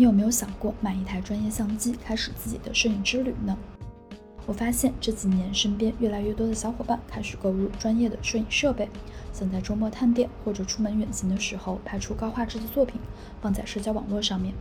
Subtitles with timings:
[0.00, 3.54] 你有没有想过买一台专业相机，开始自己的摄影之旅呢？
[4.46, 8.88] 我发现这几年身边越来越多的小伙伴开始购入专业的摄影设备，
[9.30, 12.98] 想在周末探店或者出门远行的时候拍出高画质的作品，
[13.42, 14.54] 放在社交网络上面。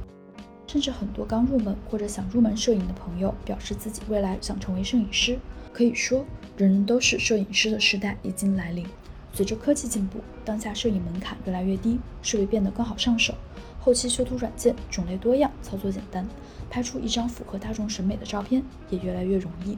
[0.67, 5.39] 甚至很多刚入门或者想入门摄影的朋友，表示自己未来想成为摄影师。
[5.71, 6.25] 可以说，
[6.57, 8.85] 人人都是摄影师的时代已经来临。
[9.39, 13.33] 随着科技进步，当下摄影门槛越来越低，设备变得更好上手。
[13.79, 16.27] 后期修图软件种类多样，操作简单，
[16.69, 19.77] 拍出一张符合大众审美的照片也越来越容易。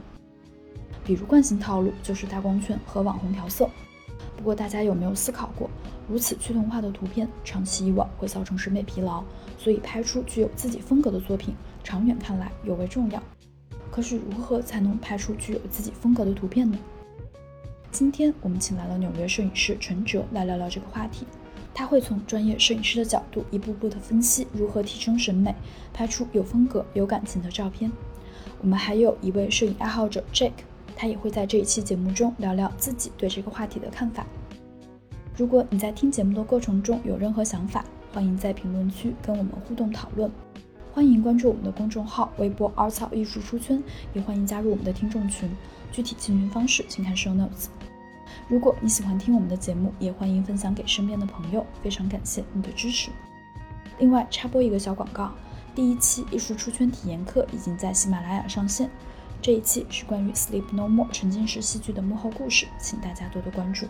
[1.04, 3.70] 比如惯性套路就是大光圈和网红调色。
[4.36, 5.70] 不过大家有没有思考过，
[6.08, 9.22] 如此趋同化的图片，长期以往会造成审美疲劳，
[9.56, 13.22] 所以拍出具有自己风格的作品，长远看来尤为重要。
[13.92, 16.76] 可是如何才能拍出具有自己风格的图片呢？
[17.92, 21.26] 今天我们请来了纽约摄影师陈哲来聊聊这个话题。
[21.74, 25.54] 他会从专业摄影师的角度，一步步的分析如何提升审美，
[25.92, 27.92] 拍出有风格、有感情的照片。
[28.62, 30.52] 我们还有一位摄影爱好者 Jake，
[30.96, 34.26] 他也会在这一期节目中聊聊自己对这个话题的看法。
[35.36, 40.30] 如果你在听节目的过程中有任何想法，欢迎在评论区跟我们互动讨论。
[40.94, 45.50] 欢迎关注我们的公众号微博“凹草艺术出圈”，也欢迎加入我们的听众群。
[45.90, 47.66] 具体进群方式请看 show notes。
[48.48, 53.10] 如果你喜欢听我们的节目，也欢迎分享给身边的朋友，非常感谢你的支持。
[53.98, 55.32] 另外插播一个小广告，
[55.74, 58.90] 第一期艺术出圈体验课已经在喜马拉雅上线，
[59.40, 63.86] 这一期是关于 Sleep No More 沉浸式戏剧的幕后故事，请大家多多关注。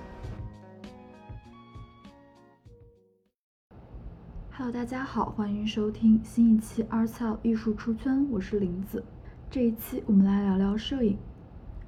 [4.54, 9.02] Hello，大家好，欢迎收听新一期 Arts 艺术出圈，我是林子。
[9.50, 11.16] 这一期我们来聊聊摄影。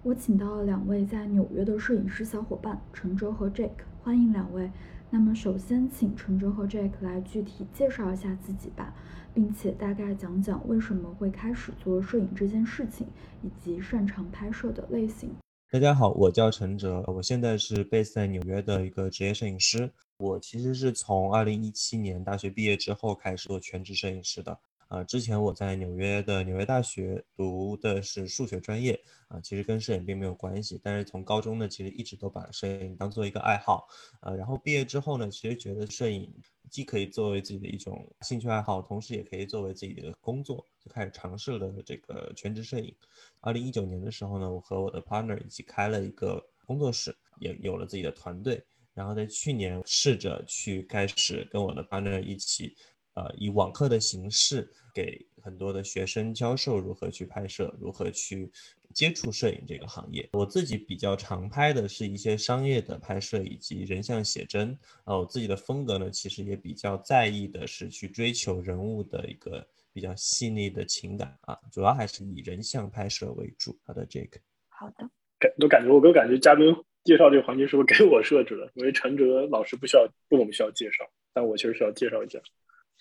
[0.04, 3.70] 我请到了两位在纽约的摄影师小伙伴陈哲和 Jake，
[4.02, 4.70] 欢迎两位。
[5.08, 8.94] 那么首先请陈哲和 Jake 来具体介绍一下自己吧，
[9.32, 13.06] 并且大概讲讲为什么会开始做摄影这件事情，
[13.42, 15.30] 以及擅长拍摄的类型。
[15.70, 19.90] 大家好，我叫陈哲，我现在是 base 在纽约的一个职业摄影师。
[20.18, 24.58] 我其实是从2017年大学毕业之后开始做全职摄影师的。
[24.94, 28.92] 啊，之前我在纽约的纽约大学读的是数学专业，
[29.26, 30.80] 啊，其实跟摄影并没有关系。
[30.84, 33.88] 但是从高中呢，其实一直都把摄影当做一个爱好，
[34.20, 36.32] 呃，然后毕业之后呢，其实觉得摄影
[36.70, 42.94] 既可以作为自己的一种兴趣爱好，同时也可以作为自己的工作，就开始尝试了这个全职摄影。
[43.40, 48.62] 二零一九年的时候呢，我和我的 partner 一起开了一个工作室，也有了自己的团队。
[48.94, 52.76] 然后在去年试着去开始跟我的 partner 一起。
[53.14, 58.50] 呃，以网课的形式给很多的学生教授如何去拍摄，如何去
[58.92, 60.28] 接触摄影这个行业。
[60.32, 64.76] 我自己比较常拍的是一些商业的拍摄以及人像写真。
[65.04, 73.78] 啊，我自己的风格呢，其实也比较在意的是去追求人物的一个比较细腻的情感啊，主要还是以人像拍摄为主。
[73.84, 74.38] 好的，Jake。
[74.68, 75.08] 好的。
[75.38, 78.70] 感都感觉我都感觉嘉宾介绍这个环节是不是给我设置的？
[78.74, 82.40] 因为陈哲老师不需要不怎么需要介绍，但我确实需要介绍一下。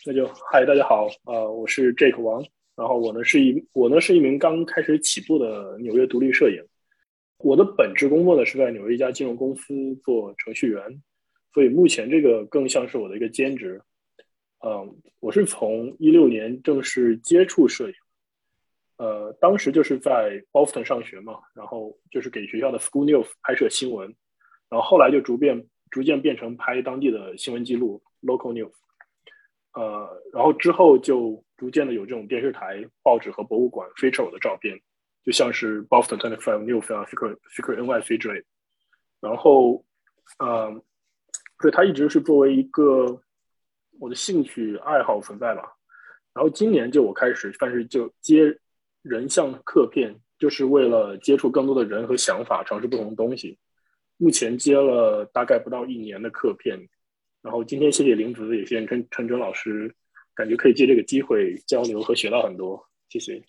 [0.06, 2.44] 那就嗨，大家好，呃，我是 Jake 王，
[2.76, 6.62] 然后我呢是一我呢是一名刚开始起步的纽约独立摄影，
[7.38, 11.02] 我的本职工作呢是在纽约一家金融公司做程序员，
[11.54, 13.82] 所以目前这个更像是我的一个兼职，
[14.66, 17.96] 嗯，我是从一六年正式接触摄影，
[18.98, 24.14] 呃，当时就是在 Boston 上学嘛，然后就是给学校的 School News 拍摄新闻，
[24.70, 28.74] 然后后来就逐渐逐渐变成拍当地的新闻记录 Local News。
[29.74, 34.80] 呃，然后之后就逐渐的有这种电视台、报纸和博物馆 feature 我的照片，
[35.24, 38.46] 就像是 Boston Twenty Five News 啊，Feature Feature NYC 之类的。
[39.20, 39.84] 然后，
[40.38, 40.70] 呃，
[41.60, 43.22] 所以它一直是作为一个
[44.00, 45.64] 我的兴趣爱好存在吧。
[46.34, 48.56] 然后今年就我开始，算是就接
[49.02, 53.58] 人像客片，就是为了接触更多的人和想法，尝试不同的东西。
[54.18, 56.90] 目前接了大概不到一年的客片。
[57.44, 59.94] 然后今天谢谢林子，也谢谢陈陈哲老师，
[60.34, 63.40] 感觉可以借这个机会交流和学到很多，谢谢。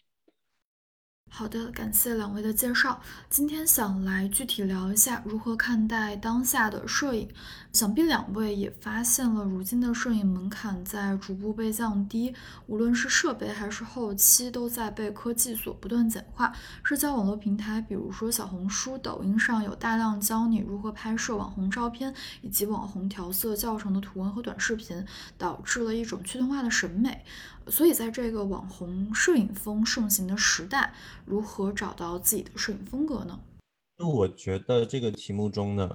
[1.36, 3.00] 好的，感谢两位的介绍。
[3.28, 7.28] 今天想来具体聊一下如何看待当下的摄影。
[7.72, 12.32] 想必两位也发现了，如今的摄影门槛在逐步被降低，
[12.68, 16.52] 无论是设备还是后期，都在被科技所不断简化。
[16.84, 25.04] 社交网络平台，比如说小红书、抖音上有大量教你如何拍摄网红照片以及网红调色教程的图文和短视频，
[25.36, 27.24] 导致了一种趋同化的审美。
[27.68, 30.92] 所以，在这个网红摄影风盛行的时代，
[31.24, 33.40] 如何找到自己的摄影风格呢？
[33.96, 35.88] 那我觉得这个题目中呢，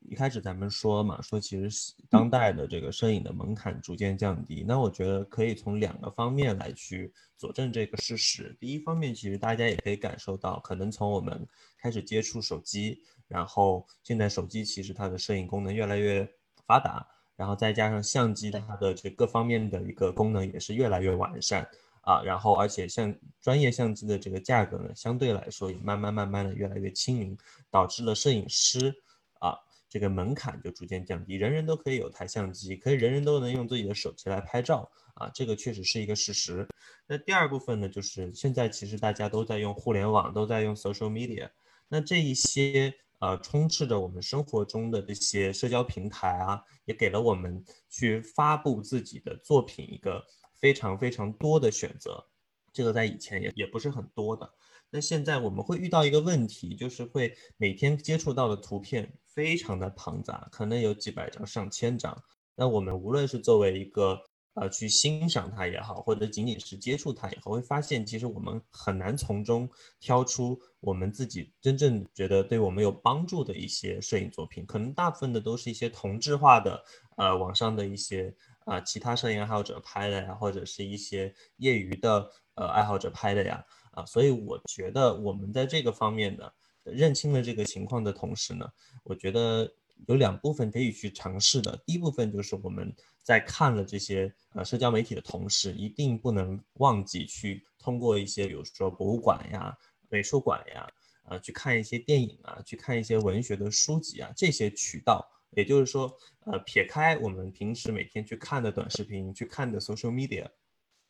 [0.00, 8.56] 一开始咱们说嘛，说其实当代的这个摄影的门槛逐渐降低，那我觉得可以从两个方面来去佐证这个事实。
[8.60, 11.46] 第一方面，其实大家也可以感受到，可能从我们
[11.80, 16.28] 开始接触手机，然后现在手机其实它的摄影功能越来越
[16.66, 21.68] 发达，然后再加上相机它的这各方面的一个功能也是越来越完善。
[22.02, 27.36] 啊，然后而且像专业相机的这个价格呢，相对来说也慢慢慢慢的越来越亲民，
[27.68, 28.94] 导致了摄影师
[29.40, 36.64] 啊这个门槛就逐渐降低，人人都可以有台相机，可以人人都能用自己的手机来拍照啊，这个确实是一个事实。
[37.08, 41.50] 那第二部分呢，就是现在其实大家都在用互联网，都在用 social media，
[41.88, 50.24] 那这一些呃充斥着我们生活中的这些社交平台啊，也给了我们去发布自己的作品一个。
[50.58, 52.26] 非常非常多的选择，
[52.72, 54.50] 这个在以前也也不是很多的。
[54.88, 62.20] 那现在我们会遇到一个问题，就是会每天接触到的图片非常的庞杂，可能有几百张、上千张。
[62.54, 64.18] 那我们无论是作为一个
[64.56, 69.70] 呃去欣赏它也好，或者仅仅是接触它也好，会发现其实我们很难从中
[70.00, 74.66] 挑出我们自己真正觉得对我们有帮助的一些摄影作品。
[74.66, 76.82] 可能大部分的都是一些同质化的，
[77.16, 78.34] 呃，网上的一些。
[78.66, 86.50] 啊，其他摄影爱好者拍的呀，或者是一些业余的呃爱好者拍的呀，啊，所以我觉得我们在这个方面呢，
[86.82, 88.68] 认清了这个情况的同时呢，
[89.04, 89.72] 我觉得
[90.08, 91.80] 有两部分可以去尝试的。
[91.86, 92.92] 第一部分就是我们
[93.26, 99.76] 在看了这些呃社交媒体的同时，一定不能忘记去通过一些，比如说博物馆呀、
[100.08, 100.88] 美术馆呀，
[101.24, 105.28] 呃，去看一些电影啊，去看一些文学的书籍啊，这些渠道。
[105.56, 110.46] 也就是说，呃，撇开我们平时每天去看的短视频、去看的 social media，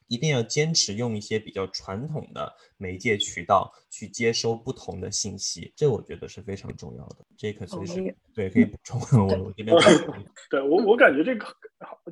[0.06, 7.26] 一定要坚持用一些比较传统的媒介渠道去接收不同的信息，这我觉得是非常重要的。
[7.36, 9.76] 这可其实对可以补充我我这边。
[10.48, 11.46] 对我我感觉这个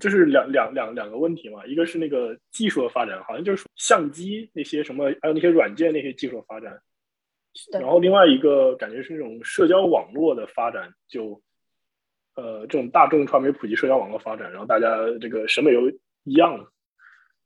[0.00, 6.78] 就是两两两两个问题嘛，一个是那个技术的发展，好像就是相机那些什么，还有那些软件那些技术的发展，
[7.72, 11.40] 然后另外一个感觉是那种社交网络的发展就。
[12.36, 15.88] 呃，这种大众传媒普及、社交网络发展，然后大家这个审美又
[16.24, 16.58] 一样。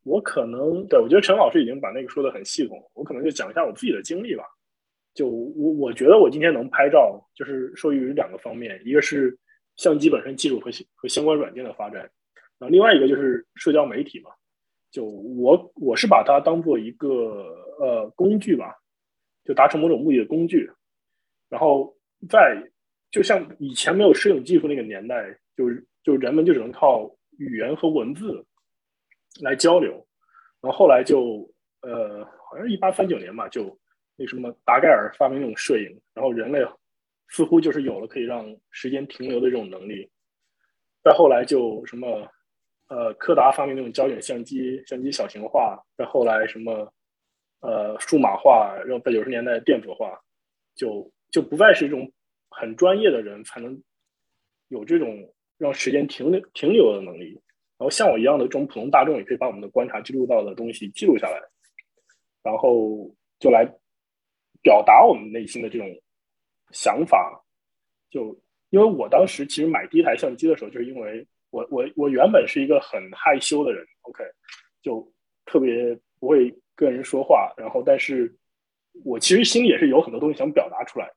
[0.02, 4.44] 我可能对我觉得陈老师已经把那个说的很系统，我可能就讲一下我自己的经历吧。
[5.12, 9.38] 就我我觉得我今天能拍照，就是受益于两个方面，一个是
[9.78, 12.02] 相机本身技术和和相关软件的发展，
[12.58, 14.30] 然后另外一个就是社交媒体嘛。
[14.90, 18.76] 就我我是把它当做一个呃工具吧，
[19.42, 20.70] 就达成某种目的的工具，
[21.48, 21.96] 然后
[22.28, 22.62] 在。
[23.10, 28.44] 就像以前没有摄影技术那个年代，就是就人们就只能靠语言和文字
[29.40, 29.92] 来交流，
[30.60, 33.74] 然后后来就呃，好像一八三九年吧，就
[34.14, 36.62] 那什么达盖尔发明那种摄影，然后人类
[37.28, 40.10] 似乎就是有了可以让时间停留的这种能力。
[41.02, 42.26] 再后来就什么
[42.88, 45.78] 呃，柯达发明那种胶卷相机，相机小型化。
[45.96, 46.92] 再后来什么
[47.60, 50.18] 呃，数码化，然后在九十年代电子化，
[50.74, 52.10] 就就不再是这种。
[52.50, 53.80] 很专业的人才能
[54.68, 57.34] 有这种让时间停留停留的能力，
[57.76, 61.38] 然后像我一样的这种普通大众也可以把我们的观察记录到的东西记录下来，
[62.42, 63.66] 然后就来
[64.62, 65.86] 表达我们内心的这种
[66.72, 67.44] 想法。
[68.10, 68.38] 就
[68.70, 74.24] 因为我当时其实买第一台相机的时候，就是因为我我我原本是一个很害羞的人，OK，
[74.82, 75.06] 就
[75.44, 78.34] 特别不会跟人说话，然后但是
[79.04, 81.10] 我其实心里也是有很多东西想表达出来。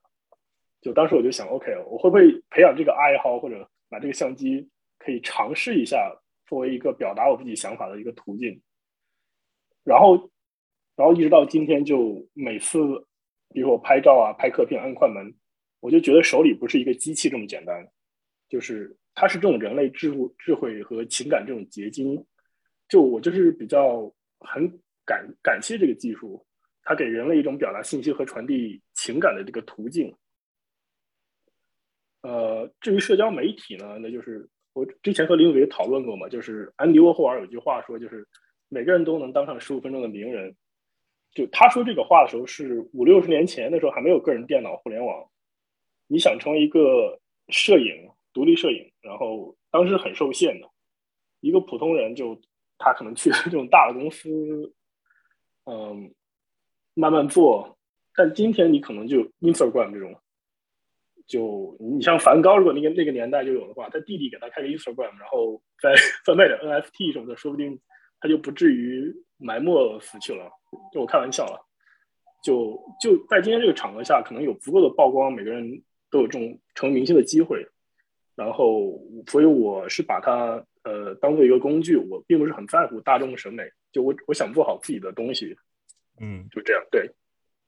[0.82, 4.68] 就当时我就想，OK，我会不会培养这个爱好，或者买这个相机，
[4.98, 6.12] 可以尝试一下，
[6.48, 8.60] 作为一个表达我自己想法的一个途径。
[9.84, 10.32] 然后，
[10.96, 12.80] 然后一直到今天，就每次，
[13.54, 15.32] 比如说我拍照啊、拍客片、按快门，
[15.82, 17.86] 我就觉得手里不是一个机器这么简单，
[18.48, 22.26] 就是它是这种人类智智慧和情感这种结晶。
[22.88, 24.70] 就我就是比较很
[25.06, 26.46] 感感谢这个技术，
[26.84, 30.16] 它给人类一种表达信息和传递情感的这个途径。
[32.22, 38.28] 呃，至于社交媒体呢，那就是我之前和林伟讨论过嘛，就是安迪沃霍尔有句话说，就是
[38.70, 40.56] 每个人都能当上十五分钟的名人。
[41.34, 45.31] 就他说这个话的时候，是五六十年前的时候还没有个人电脑、互联网，
[46.12, 50.68] 你想成为一个摄影、独立摄影，然后当时很受限的
[51.40, 52.38] 一个普通人，就
[52.78, 54.74] 他可能去 这种大的公司，
[55.64, 56.14] 嗯，
[56.96, 57.78] 慢慢做。
[58.14, 60.14] 但今天你可能就 Instagram 这种。
[61.28, 65.94] 就你像梵高，如果那个那个年代就有的话，他弟弟给他开个 Instagram，然后再
[66.26, 67.80] 贩卖点 NFT 什么的，说不定
[68.20, 70.52] 他就不至于埋没死去了。
[70.92, 71.66] 就我开玩笑了。
[72.44, 77.66] 就就在今天这个场合下，可能有足够的曝光，每个人都有这种成为明星的机会。
[78.36, 85.58] 然后所以我是把它呃当做一个工具，我并不是很在乎大众的审美，就我我想做好自己的东西，
[86.20, 87.10] 嗯，就这样，对。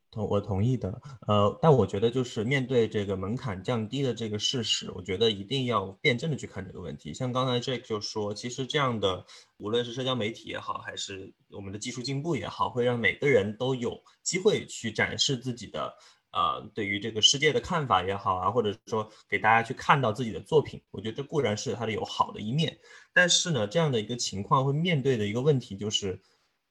[0.09, 7.11] 同我同意的，呃，但我觉得就是面对这个门槛降低的这个事实，我觉得一定要辩证的去看这个问题。
[7.15, 9.25] 像刚才 Jake 就说，其实这样的
[9.57, 15.91] 无论是社交媒体也好，还是我们的技术进步也好，会让每个人都有机会去展示自己的，
[16.33, 20.81] 呃，对于这个世界的看法也好啊，或者说给大家去看到自己的作品。
[20.91, 22.77] 我觉得这固然是它的有好的一面，
[23.13, 26.21] 但是呢，这样的一个情况会面对的一个问题就是，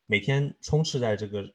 [0.07, 1.55] 每天充斥在这个。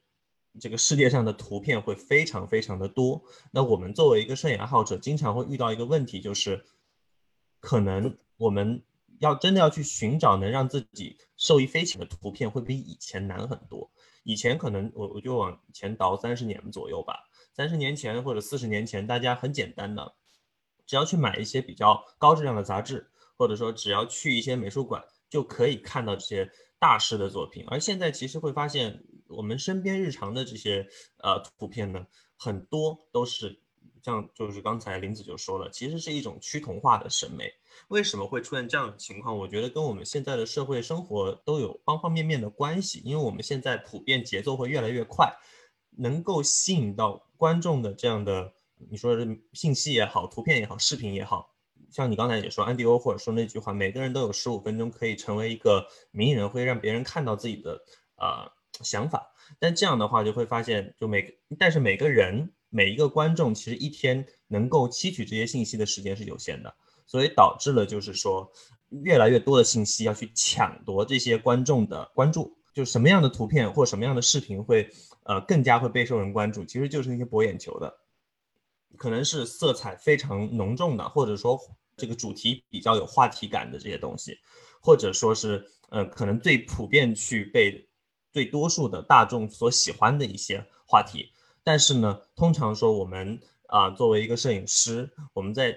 [0.59, 3.21] 这个世界上的图片会非常非常的多，
[3.51, 6.65] 那我们作为一个摄影爱好者，经常会遇到一个问题，就是
[7.59, 8.83] 可能我们
[9.19, 13.91] 要真的要去寻找能让自己受益匪浅的图片，会比以前难很多。
[14.23, 17.26] 以前可能我我就往前倒三十年左右吧，
[17.57, 20.13] 三十年前或者四十年前，大家很简单的，
[20.85, 26.49] 只要去买一些比较高质量的杂志，或者说只要去一些美术馆，就可以看到这些
[26.79, 27.65] 大师的作品。
[27.67, 29.03] 而现在其实会发现。
[29.29, 30.87] 我们身边日常的这些
[31.17, 33.59] 呃图片呢，很多都是
[34.01, 37.51] 像就是刚才林子就说了，其实是一种趋同化的审美。
[37.89, 39.37] 为什么会出现这样的情况？
[39.37, 43.01] 我觉得跟我们现在的社会生活都有方方面面的关系。
[43.03, 45.29] 因为我们现在普遍节奏会越来越快，
[45.97, 48.53] 能够吸引到观众的这样的
[48.89, 51.53] 你说是信息也好，图片也好，视频也好，
[51.91, 57.81] 像你刚才也说安迪欧或者说那句话，每个人都有十五分钟可以成为一个名人，会让别人看到自己的
[58.15, 58.53] 啊。
[58.83, 66.75] 想法，但这样的话就会发现，就每个但是每个人每一个观众其实一天能够吸取这些信息的时间是有限的，
[67.07, 68.51] 所以导致了就是说
[68.89, 74.91] 越来越多的信息要去抢夺这些观众的关注，就什么样的图片或什么样的视频会
[75.27, 77.96] 呃更加会备受人关注，其实就是那些博眼球的，
[78.98, 81.60] 可能是色彩非常浓重的，或者说
[81.96, 84.39] 这个主题比较有话题感的这些东西，
[84.81, 87.86] 或者说是呃可能最普遍去被。
[88.34, 91.31] 最多数的大众所喜欢的一些话题，
[91.63, 95.75] 但是呢，通常说我们啊，作为一个摄影师，我们在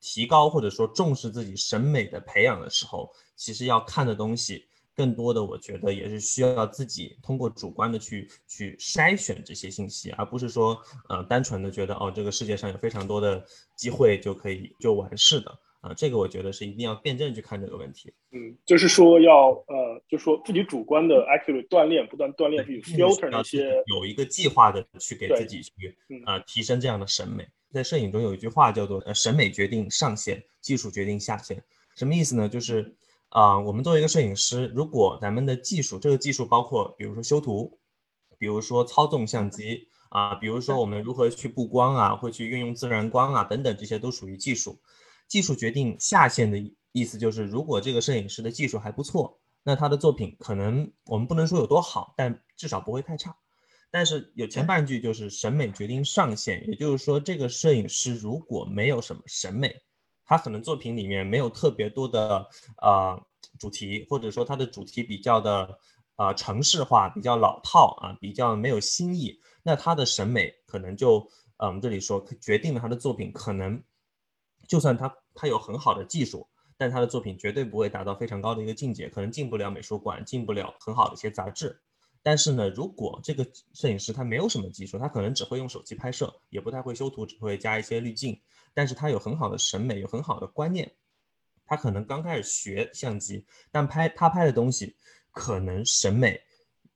[0.00, 4.66] 提高或者说重视自己审美的培养的时候，其实要看的东西
[4.96, 10.78] 更多的，我觉得也是需要自己通过主观的去去筛选这些信息，而不是说
[11.08, 13.44] 呃单纯的觉得哦，这个世界上有非常多的
[13.76, 15.58] 机会就可以就完事的。
[15.80, 18.12] 啊，这个我觉得是一定要辩证去看这个问题。
[18.32, 25.72] 嗯，就是说要呃，就说自己主观的 actually 锻炼，不断锻炼自己 filter 那些，有一个计划的去给自己去
[26.26, 27.48] 呃提升这样的审美。
[27.72, 31.64] 在摄影中有一句话叫做“呃，审美决定上限，技术决定下限”。
[31.96, 32.46] 什么意思呢？
[32.46, 32.94] 就是
[33.30, 37.78] 啊，我们作为一个摄影师，如果咱们的技术，这个技术包括比如说修图，
[38.38, 44.80] 比如说操纵相机啊，比如说我们如何去布光啊，会去运用自然光啊等等，这些都属于技术。
[45.28, 46.58] 技术决定下限的
[46.90, 53.36] 意思就是，如果这个摄影师的技术还不错，那他的作品可能我们不能说有多好，但至少不会太差。
[53.92, 59.72] 但是有前半句就是审美决定上限，也就是说，这个摄影师如果没有什么审美，
[60.30, 62.48] 他可能作品里面没有特别多的
[62.80, 63.20] 呃
[63.58, 65.76] 主题，或者说他的主题比较的
[66.14, 73.82] 呃城市化，比较老套啊，比较没有新意，那他的审美可能就嗯这里说决定了他的作品可能。
[74.68, 76.46] 就算他他有很好的技术，
[76.76, 81.80] 但他的作品绝对不会达到非常高的一个境界，可能进不了美术馆，进不了很好的一些杂志。
[82.22, 88.40] 但是呢，如果这个摄影师他没有什么技术，他可能只会用手机拍摄，也不太会修图，只会加一些滤镜，
[88.74, 90.92] 但是他有很好的审美，有很好的观念。
[91.66, 94.96] 他可能刚开始学相机，但拍他拍的东西，
[95.30, 96.40] 可能审美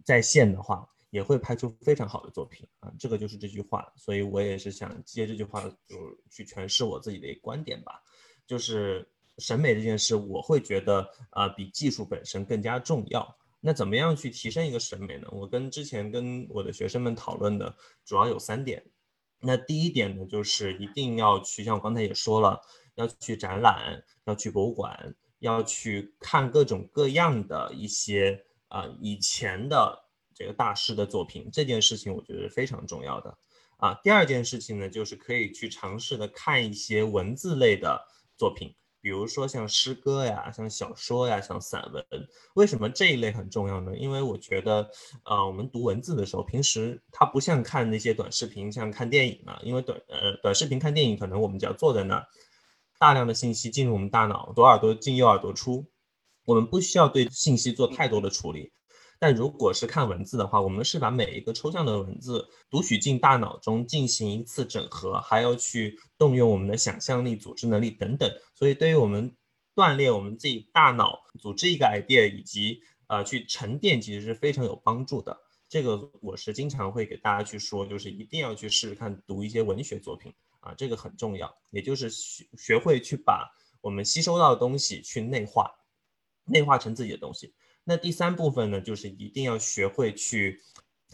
[0.05, 0.89] 在线的话。
[1.11, 5.97] 也会拍出非常好的作品啊，这个就是这句话，所以我也是想接这句话，就
[6.29, 8.03] 去诠释我自己的一个观点吧。
[8.49, 13.39] 就是审美这件事，我会觉得啊，比技术本身更加重要。
[13.65, 15.29] 那怎么样去提升一个审美呢？
[15.33, 18.85] 我跟之前跟我的学生们讨论的主要有三点。
[19.41, 22.61] 那第一点呢，就是一定要去，像我刚才也说了，
[22.97, 30.03] 要去展览，要去博物馆，要去看各种各样的一些啊以前的。
[30.37, 33.39] 这个大师的作品这件事情，我觉得是非常重要的
[33.77, 33.95] 啊。
[34.03, 38.05] 第二件事情呢，就是可以去尝试的看一些文字类的
[38.37, 42.03] 作品，比如说像诗歌呀、像小说呀、像散文。
[42.55, 43.95] 为什么这一类很重要呢？
[43.99, 44.89] 因为我觉得，
[45.27, 49.61] 呃，我们读文字的时候，平时它不像看那些短视频，像看电影嘛。
[49.63, 52.27] 因为短呃短视频看电影，可能我们只要坐在那儿，
[52.99, 55.85] 大量的信息进入我们大脑，左耳朵进右耳朵出，
[56.47, 58.73] 我们不需要对信息做太多的处理。
[59.19, 68.31] 但如果是看文字的话，我们是把每一个抽象的文字读取进大脑中进行一次整合，还要去动用我们的想象力、组织能力等等。
[68.55, 69.35] 所以对于我们
[69.75, 75.37] 锻炼我们自己大脑组织一个 idea 以及呃去沉淀，其实是非常有帮助的。
[75.69, 81.53] 这个我是经常会给大家去说，就是一定要去试试看读一些文学作品啊，这个很重要。
[81.71, 85.71] 也就是学学会去把我们吸收到的东西去内化，
[86.45, 87.53] 内化成自己的东西。
[87.85, 90.61] 那第三部分呢，就是一定要学会去，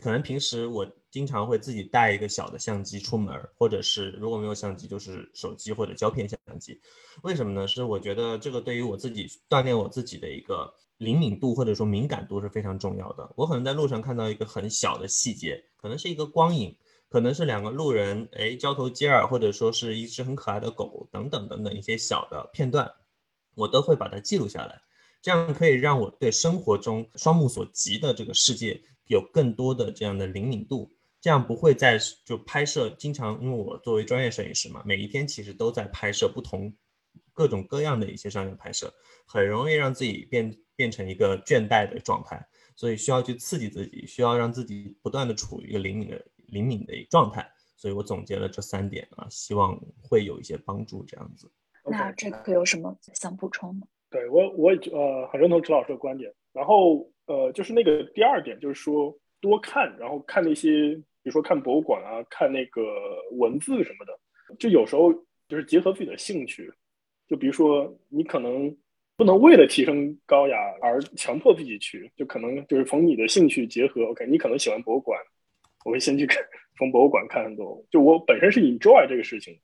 [0.00, 6.80] 可能平时我经常会自己带一个小的相机出门，或者是如果没有相机，就是手机或者胶片相机。
[7.22, 7.66] 为什么呢？
[7.66, 10.72] 是我觉得这个对于我自己锻炼我自己的一个。
[11.00, 13.32] 灵敏度或者说敏感度是非常重要的。
[13.34, 16.76] 我可能在路上看到一个很小的细节，可能是一个光影，
[17.08, 22.92] 可能是两个路人哎交头接耳，或者说是一只很可爱的狗等等等等一些小的片段，
[23.54, 24.82] 我都会把它记录下来。
[25.22, 30.90] 这样可以让我对生活中双目所及的这个世界有更多的这样的灵敏度。
[31.20, 36.74] 这样不会在就拍摄经常，因为我作为专业摄影师嘛，每一天其实都在拍摄不同
[37.32, 38.92] 各种各样的一些商业拍摄，
[39.26, 40.56] 很容易让自己变。
[40.80, 42.42] 变成一个倦怠的状态，
[42.74, 47.46] 所以需要去刺激自己，需要让自己不断的处于一个灵敏的灵敏的一个状态。
[47.76, 51.04] 所以我总结了这三点啊，希望会有一些帮助。
[51.04, 51.52] 这样子，
[51.84, 53.86] 那这个有什么想补充吗？
[54.10, 56.32] 对我，我也呃很认同陈老师的观点。
[56.52, 62.82] 然后呃，就是那个第二点，就是说多看，然后看那些，比如说看博物馆啊，看那个
[63.32, 64.18] 文字什么的，
[64.58, 65.12] 就有时候
[65.48, 66.72] 就是结合自己的兴趣，
[67.28, 68.76] 就比如说你可能。
[69.16, 74.02] 不能为了提升高雅而强迫自己去，就可能就是从你的兴趣结合。
[74.06, 75.20] OK，你可能喜欢博物馆，
[75.84, 76.42] 我会先去看，
[76.78, 77.84] 从博物馆看很多。
[77.90, 79.60] 就我本身是 enjoy 这个事情。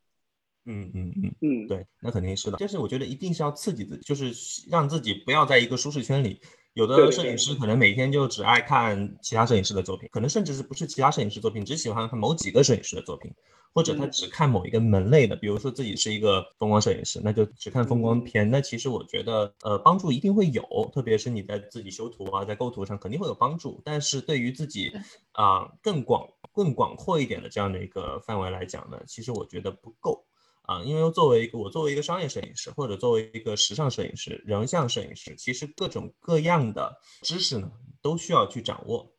[0.66, 2.56] 嗯嗯嗯嗯，对，那肯定是的。
[2.60, 4.32] 但是我觉得一定是要刺激自己，就是
[4.68, 6.40] 让自己不要在一个舒适圈里。
[6.74, 13.32] 有的摄影师可能每天就只爱看其他摄影师的作品，可能甚至是不是其他摄影师作品，只喜欢看某几个摄影师的作品。
[13.72, 18.48] 或者他只看某一个门类的，比如说自己是一个风光摄影师，那就只看风光片。
[18.50, 23.82] 那其实我觉得，呃，帮助一定会有，特别是你在自己修图啊，在构图上肯定会有帮助。
[23.84, 24.90] 但是对于自己
[25.32, 30.24] 啊更广、更广阔一点的这样的一个范围来讲呢，其实我觉得不够
[30.66, 30.82] 啊。
[30.84, 37.70] 因为作为一个我作为一个商业摄影师，或者作为一个时尚摄影师、人像摄影师，其实各种各样的知识呢
[38.02, 39.12] 都需要去掌握。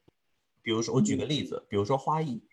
[0.62, 2.44] 比如说，我举个例子，比如说花艺。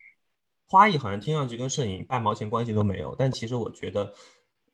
[0.66, 4.12] 花艺好像听上去跟摄影半毛钱关系都没有，但其实我觉得，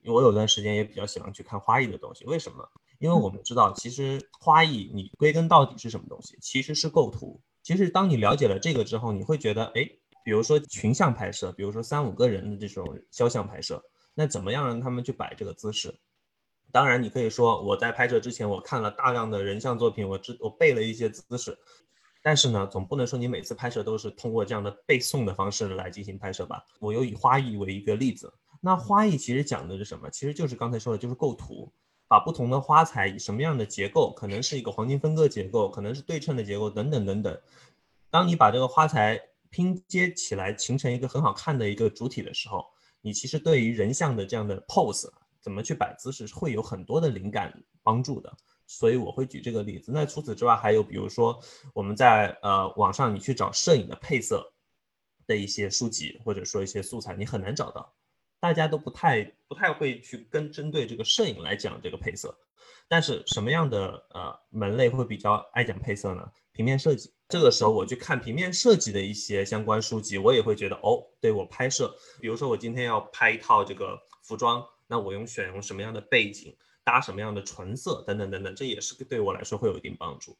[0.04, 2.24] 我有段时间也比较喜欢去看花艺的东西。
[2.26, 2.66] 为什么？
[3.00, 6.38] 因为我们知道，其实花艺你归根到底是什么东西？
[6.40, 7.40] 其实是构图。
[7.62, 9.84] 其实当你了解了这个之后，你会觉得，哎，
[10.24, 13.82] 比如说群像拍摄，比如说三五个人的这种肖像拍摄，
[14.14, 15.94] 那怎么样让他们去摆这个姿势？
[16.72, 21.58] 当然，你可以说我在拍摄之前我看了大量的人像作品，我知我背了一些姿势。
[22.22, 26.64] 但是呢，总不能说你每次拍摄都是通过这样的背诵的方式来进行拍摄吧？
[26.78, 30.10] 我又以花艺为一个例子，那花艺其实讲的是什么？
[30.10, 31.72] 其实就是刚才说的，就是构图，
[32.06, 37.40] 把不同的花材以什么样的结构，可能是一个黄金分割结构，可能是对称的结构，等等等等。
[38.10, 39.18] 当你把这个花材
[39.48, 42.66] 拼接起来，形成一个很好看的一个主体的时候，
[43.00, 45.10] 你其实对于人像的这样的 pose
[45.40, 48.32] 怎么去摆姿势，会有很多的灵感帮助的。
[48.66, 49.90] 所以我会举这个例子。
[49.90, 51.42] 那除此之外，还有比如说
[51.74, 54.52] 我们在呃网上你去找摄影的配色
[55.26, 57.92] 的一些书籍，或者说一些素材，你很难找到，
[58.38, 62.38] 大家都不太不太会去跟针对这个摄影来讲这个配色。
[62.86, 66.30] 但是什么样的呃门类会比较爱讲配色呢？
[66.52, 67.12] 平面设计。
[67.30, 76.54] 这个时候我去看平面设计的一些相关书籍，我也会觉得哦，对我拍摄，比如说我今天要拍一套这个服装，那我用选用什么样的背景？
[76.82, 80.36] 搭什么样的纯色等等等等，这也是对我来说会有一定帮助。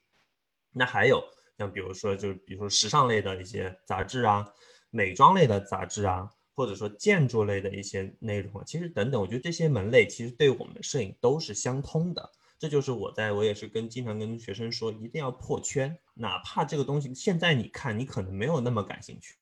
[0.73, 1.23] 那还有
[1.59, 4.51] 像比如说，就是比如说时尚类的一些杂志啊，
[4.89, 12.33] 美妆类的杂志啊，或者说建筑类的一些内容啊，其实等等，我觉得这些门类其实对我们的摄影都是相通的。
[12.61, 19.35] 这就是我在我也是跟经常跟学生说，一定要破圈，哪怕这个东西现在你看你可能没有那么感兴趣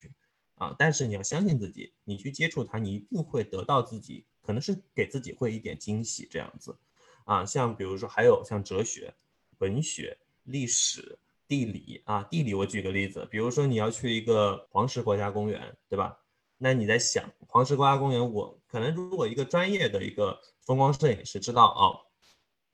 [0.55, 6.77] 啊，但是你要相信自己，你去接触它，你一定会得到自己，可能是给自己会一点惊喜这样子。
[7.25, 9.13] 啊，像比如说还有像哲学、
[9.57, 16.17] 文学、历史、地理啊，地理我举个例子，比如说你要去一个黄石国家公园，对吧？
[16.57, 21.99] 那你在想黄石国家公园，我可能如果一个专业的一个风光摄影师知道哦，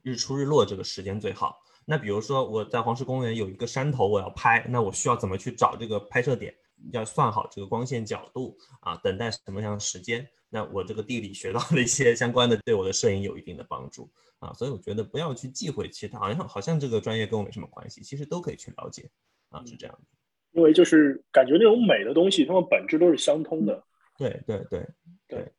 [0.06, 1.60] 日出日落这个时间最好。
[1.84, 6.56] 那比如说我在黄石公园有一个山头我要拍，那我需要怎么去找这个拍摄点？
[6.92, 10.28] 要算好这个光线角度啊，等待什么样的时间。
[10.50, 14.54] 那我这个地理学到的一些相关的，对我的摄影有一定的帮助啊。
[14.54, 19.10] 所以我觉得不要去忌讳其他，好像好像这个专业跟我没什么关系，其实都可以去了解
[19.50, 20.08] 啊，是这样的。
[20.52, 23.84] 因为就是感觉那种美的东西，它们本质都是相通的。
[24.18, 24.88] 对对对
[25.28, 25.52] 对，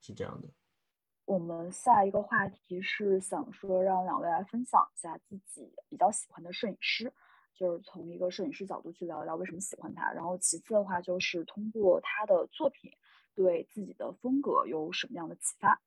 [0.00, 0.48] 是这样的。
[1.30, 7.12] 我们下一个话题是想说，让两位来分享一下自己比较喜欢的摄影师，
[7.54, 10.10] 就是从一个摄影师角度去聊一聊为什么喜欢他。
[10.12, 12.90] 然后其次的话，就是通过他的作品
[13.36, 15.80] 对自己的风格有什么样的启发？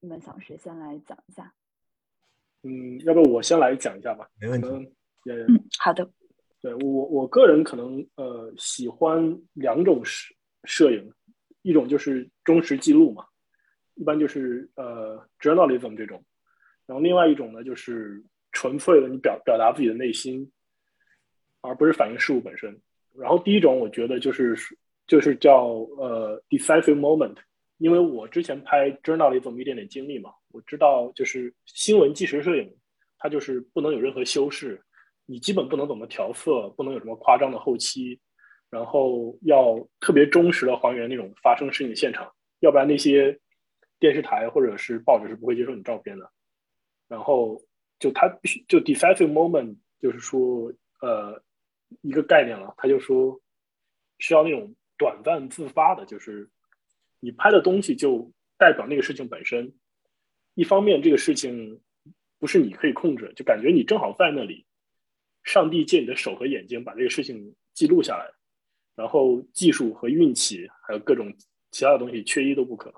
[0.00, 1.52] 你们想谁先来讲一下？
[2.62, 4.30] 嗯，要不我先来讲一下吧。
[4.40, 4.66] 没问题。
[5.26, 6.10] 嗯，好的。
[6.62, 10.34] 对我我个人可能呃喜欢两种摄
[10.64, 11.12] 摄影，
[11.60, 13.26] 一种就是忠实记录嘛，
[13.98, 16.24] 一般就是呃 journalism 这种，
[16.86, 20.50] 然后另外一种呢就是纯粹的你表表达自己的内心，
[21.60, 22.80] 而不是反映事物本身。
[23.18, 24.56] 然后第一种我觉得就是
[25.06, 25.66] 就是叫
[25.98, 27.36] 呃 decisive moment，
[27.78, 32.72] 因为我之前拍 journalism 一点点经历嘛，我知道就是新闻纪实摄影
[33.18, 34.80] 它就是不能有任何修饰。
[35.30, 38.18] 你基本不能怎么调色，不能有什么夸张的后期，
[38.70, 43.38] 然后要特别忠实的还原那种发生事情的现场，要不然那些
[43.98, 46.30] 电视台或者是报纸是不会接受你照片的。
[47.08, 47.62] 然后
[47.98, 51.42] 就他必须就 decisive moment，就是说呃
[52.02, 53.40] 一个概念了，他就说
[54.18, 56.48] 需要那种短暂自发的，就是
[57.20, 59.72] 你拍的东西就代表那个事情本身。
[60.54, 61.80] 一方面这个事情
[62.38, 64.64] 不是你可以控制，就感觉你正好在那里。
[65.44, 68.30] 上帝借你的手和眼睛把这个事情记录下来，
[68.94, 71.32] 然后技术和运气还有各种
[71.70, 72.92] 其他的东西缺一都不可。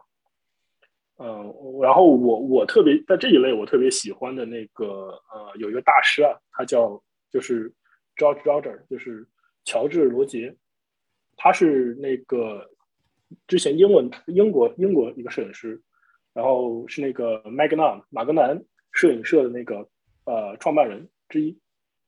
[1.22, 4.86] 嗯，然后我我特别在这一类我特别喜欢的那个
[5.30, 7.70] 呃有一个大师啊，他叫就是
[8.16, 9.28] George Roger，就是
[9.64, 10.56] 乔治罗杰，
[11.36, 12.70] 他是那个
[13.46, 15.80] 之前英文英国英国一个摄影师，
[16.32, 19.86] 然后是那个 Magnum 马格南摄影社的那个
[20.24, 21.58] 呃创办人之一。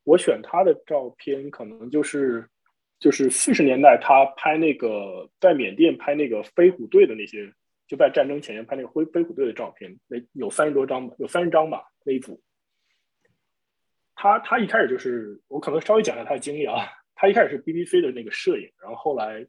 [0.04, 2.48] 我选他的照片，可能就是
[2.98, 7.52] 就是四十年代他拍那个在缅甸拍那个飞虎队的那些，
[7.92, 12.42] 就在战争前线拍那个飞飞虎队的照片，那有三十多张吧，有三十张吧那一组。
[14.14, 19.46] 他他一开始就是我可能稍微讲一下他的经历啊，他一开始是 BBC 的那个摄影，然后后来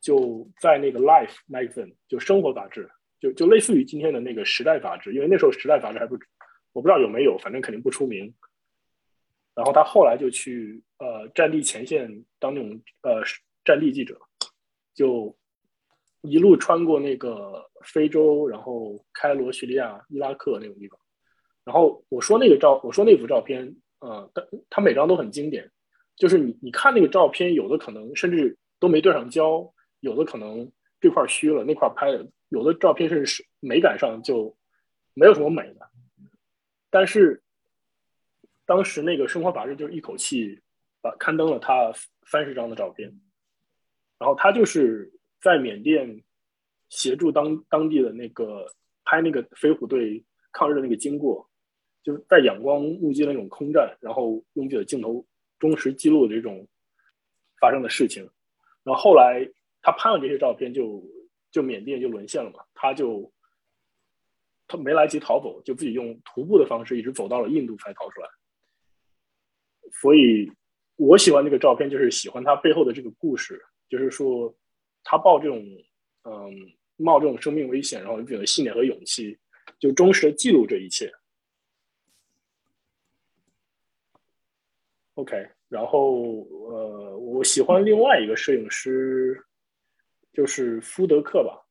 [0.00, 6.18] 就在那个 Life magazine 就生活杂志，就就类似于今天的那个时代杂志，因为那时候时代杂志还不
[6.72, 8.34] 我不知道有没有，反正肯定不出名。
[9.54, 13.22] 然后他后来就去呃战地前线当那种呃
[13.64, 14.20] 战地记者，
[14.92, 15.38] 就
[16.22, 20.98] 一路穿过那个非洲，然后开罗、叙利亚、伊拉克那种地方。
[21.64, 25.70] 然后我说那个照，我说那幅照片，呃，他他每张都很经典，
[26.16, 34.56] 就是你你看那个照片，有的可能甚至都没对上焦，有的可能这块虚了，那块拍的，有的照片是美感上就
[35.14, 35.88] 没有什么美的，
[36.90, 37.42] 但是。
[38.66, 40.60] 当时那个生活杂志就是一口气
[41.00, 41.92] 把刊登了他
[42.24, 43.20] 三十张的照片，
[44.16, 46.22] 然后他就是在缅甸
[46.88, 48.66] 协助当当地的那个
[49.04, 50.22] 拍那个飞虎队
[50.52, 51.48] 抗日的那个经过，
[52.02, 55.24] 就是在仰光目击那种空战，然后用自己的镜头
[55.58, 56.66] 忠实记录这种
[57.60, 58.22] 发生的事情。
[58.82, 59.46] 然后后来
[59.82, 61.02] 他拍完这些照片，就
[61.50, 63.30] 就缅甸就沦陷了嘛，他就
[64.66, 68.28] 他没来及逃走，就自己用徒步的方式一直走到了印度才逃出来。
[70.00, 70.50] 所以，
[70.96, 74.54] 我喜欢这个照片，就是喜欢它背后的这个故事，就是说，
[75.02, 75.58] 他抱这种，
[76.24, 79.38] 嗯，冒这种生命危险，然后有的信念和勇气，
[79.78, 81.12] 就忠实的记录这一切。
[85.14, 89.44] OK，然后，呃，我喜欢另外一个摄影师，
[90.32, 91.62] 就是夫德克吧，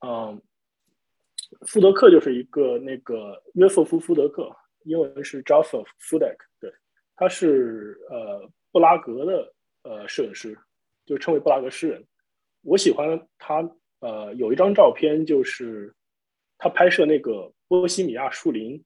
[0.00, 0.42] 嗯，
[1.66, 6.72] 夫德克就是一个那个约瑟夫·夫德克，英文是 Joseph Fudek，对。
[7.16, 10.58] 他是呃布拉格的呃摄影师，
[11.06, 12.04] 就称为布拉格诗人。
[12.64, 15.94] 我喜欢他呃有一张照片，就是
[16.58, 18.84] 他拍摄那个波西米亚树林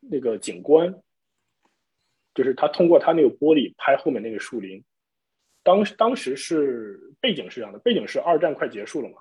[0.00, 1.02] 那个景观，
[2.34, 4.84] 就是他通过他那个玻璃拍后面那个树林。
[5.62, 9.16] 当当时是背景是这样的，背景是二战快结束了嘛，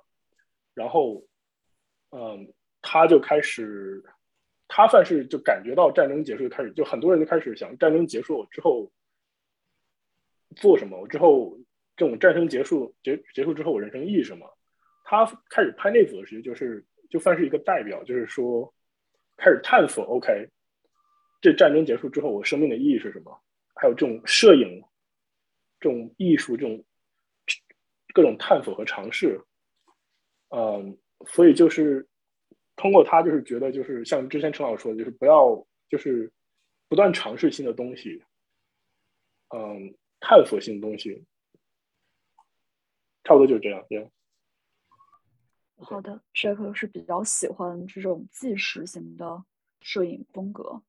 [0.74, 1.26] 然后
[2.12, 4.04] 嗯他就开始。
[4.70, 8.92] 他算是就感觉到战争结束就开始，就很多人就开始想战争结束之后
[10.58, 11.00] 做什么？
[11.00, 11.58] 我之后
[11.98, 14.48] 这种战争结束结结束之后，我人生意义什么？
[15.04, 18.74] 他开始拍那组的时候，就是就算是一个代表，就是说
[19.36, 20.06] 开始探索。
[20.06, 20.48] OK，
[21.42, 23.42] 这战争结束之后，我生命的意义是什么？
[23.76, 24.82] 还有这种摄影
[25.80, 26.84] 这种艺术，这种
[28.14, 29.40] 各种探索和尝试，
[30.50, 32.08] 嗯，所以就是
[32.76, 36.32] 通过他，就是觉得就是像之前陈老师说的，就是不要就是
[36.90, 38.22] 不断尝试新的东西，
[39.56, 41.24] 嗯，探索新的东西，
[43.28, 44.10] 差不多就是这样，这样。
[45.76, 49.44] 好的，Jack 是比较喜欢这种纪实型的
[49.82, 50.82] 摄影风格。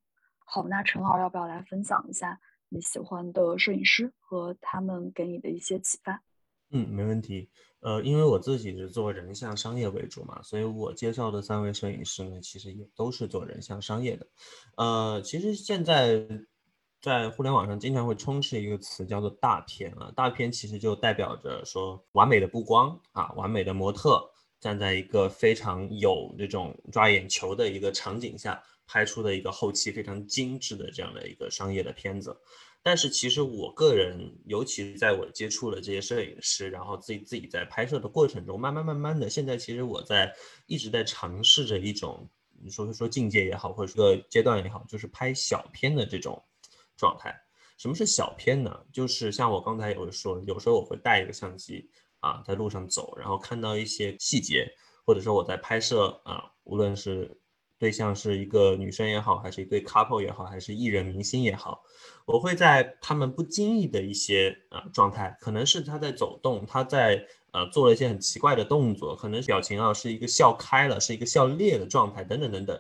[0.45, 6.23] 好，那陈老要不要来分享一下你喜欢的摄影师和他们给你的一些启发？
[6.71, 7.51] 嗯，没问题。
[7.81, 14.27] 呃，因为我自己是做人像商业为主嘛，所以我介绍的三位摄影师呢，其实也都是做人像商业的。
[14.77, 16.27] 呃，其实现在
[17.01, 24.29] 在互联网上经常会充斥一个词叫做大片啊，大片其实就代表着说完美的布光啊，完美的模特。
[24.61, 32.37] 站在一个非常有这种抓眼球的一个场景下拍出的一个后期非常精致的这样的一个商业的片子，
[32.83, 40.35] 但是其实我个人，尤其在我接触了这些摄影师，然后自己自己在拍摄的过程中，慢慢慢慢的，现在其实我在
[40.67, 42.29] 一直在尝试着一种，
[42.61, 46.43] 你说说境界也好，或者说阶段也好，就是拍小片的这种
[46.99, 47.35] 状态。
[47.79, 48.79] 什么是小片呢？
[48.93, 51.89] 就是像我刚才有说，有时候我会带一个相机。
[52.21, 54.69] 啊，在路上走，然后看到一些细节，
[55.07, 57.41] 或者说我在拍摄啊，无论是
[57.79, 61.81] 对象是一个女生也好，还是一对 couple 也好，还是艺人明星也好，
[62.27, 72.77] 我会在他们不经意的一些啊状态，可能是他在走动，他在呃做了一些很奇怪的动作，可能表情啊是一个笑开了，是一个笑裂的状态，等等等等，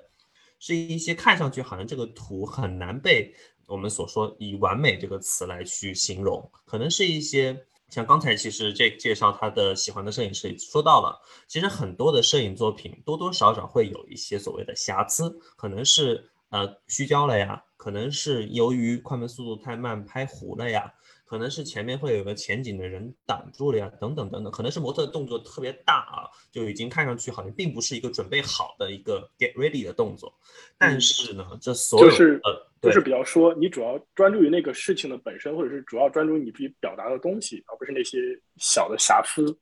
[0.58, 3.32] 是一些看上去好像这个图很难被
[3.68, 7.64] 我们所说以完美这个词来去形容，可能是一些。
[7.90, 20.92] 像刚才其实这介绍他的喜欢的摄影师说到了，其实很多的摄影作品多多少少会有一些所谓的瑕疵，可能是呃虚焦了呀，可能是由于快门速度太慢拍糊了呀。
[21.24, 30.32] 可能是前面会有个前景的人挡住了呀，等等等等，可能是模特动作特别大啊，就已经看上去好像并不是一个准备好的一个 get ready 的动作。
[30.78, 38.18] 但是呢，这所有就是呃，就是比较说，你主要专注于那个事情的本身，或者是主要专注于你自己表达的东西，而不是那些
[38.56, 39.58] 小的瑕疵。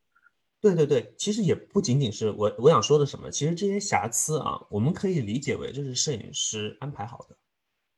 [0.61, 7.37] 对对对，其实也不仅仅是我我想说的什么，其实这些瑕疵啊，我们可以理解为这是摄影师安排好的。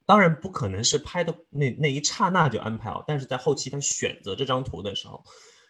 [0.05, 5.23] 当然不可能是拍的那那一刹那就安排好，但是在后期他选择这张图的时候，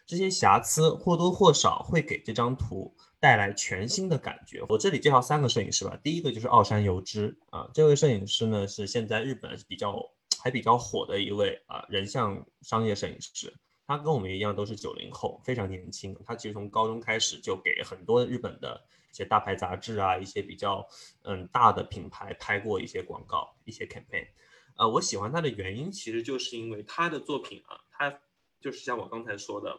[0.05, 4.63] 这些瑕疵或多或少会给这张图带来全新的感觉。
[4.69, 9.95] 我这里介绍三个摄影师吧，第一个就是奥山由之啊，这位摄影师呢是现在日本比较
[10.41, 13.53] 还比较火的一位啊人像商业摄影师，
[13.85, 16.15] 他跟我们一样都是九零后，非常年轻。
[16.25, 18.85] 他其实从高中开始就给很多日本的。
[19.11, 20.87] 一些大牌杂志啊，一些比较
[21.23, 24.27] 嗯大的品牌拍过一些广告，一些 campaign，
[24.77, 28.21] 呃，我喜欢他的原因其实就是因为他的作品啊，他
[28.61, 29.75] 就是像我刚才说的，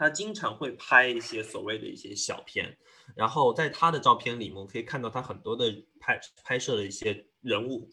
[0.00, 2.78] 他经常会拍一些所谓的一些小片，
[3.14, 7.90] 然后在他的照片里，我可以看到他很多的拍拍摄的一些人物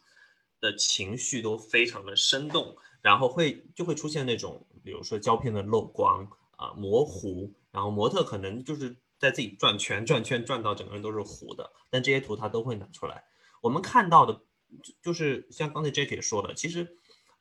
[0.62, 8.96] 的情绪都非常的生动，然后会就会出现那种比如说胶片的漏光啊模糊，然后模特可能就是。
[9.20, 13.24] 在自己转圈转圈转到整个人都是糊的，但这些图他都会拿出来。
[13.62, 14.34] 我们看到的，
[14.84, 16.96] 就就是像刚才 Jacky 说的，其实，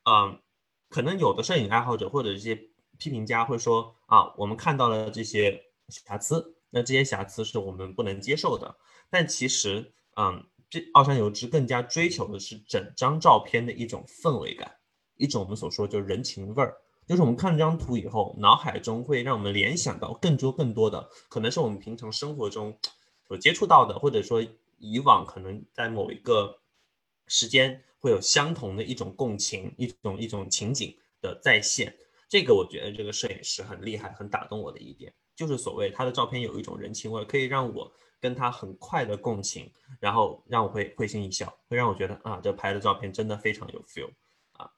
[0.05, 0.41] 嗯，
[0.89, 8.77] 可能有的摄影爱好者或者一些批评家会说啊，我们看到了这些瑕疵，那这些瑕疵是我们不能接受的。
[9.09, 14.77] 但其实，嗯，这奥山由之更加追求的是整张照片的一种氛围感，
[15.17, 16.77] 一种我们所说就人情味儿。
[17.07, 22.77] 就是我们看这张图以后，脑海中会让我们联想到更多更多的，可能是我们平常生活中
[23.29, 24.45] 所接触到的，或者说
[24.79, 26.59] 以往可能在某一个
[27.29, 31.97] 时间会有相同的一种共情，一种一种情景的再现。
[32.29, 44.11] 这个我觉得这个摄影师很厉害，很打动我的一点，就是所谓他的照片有一种人情味，可以让我跟他很快的共情，然后让我会会心一笑，会让我觉得啊，这拍的照片真的非常有 feel
[44.53, 44.69] 啊。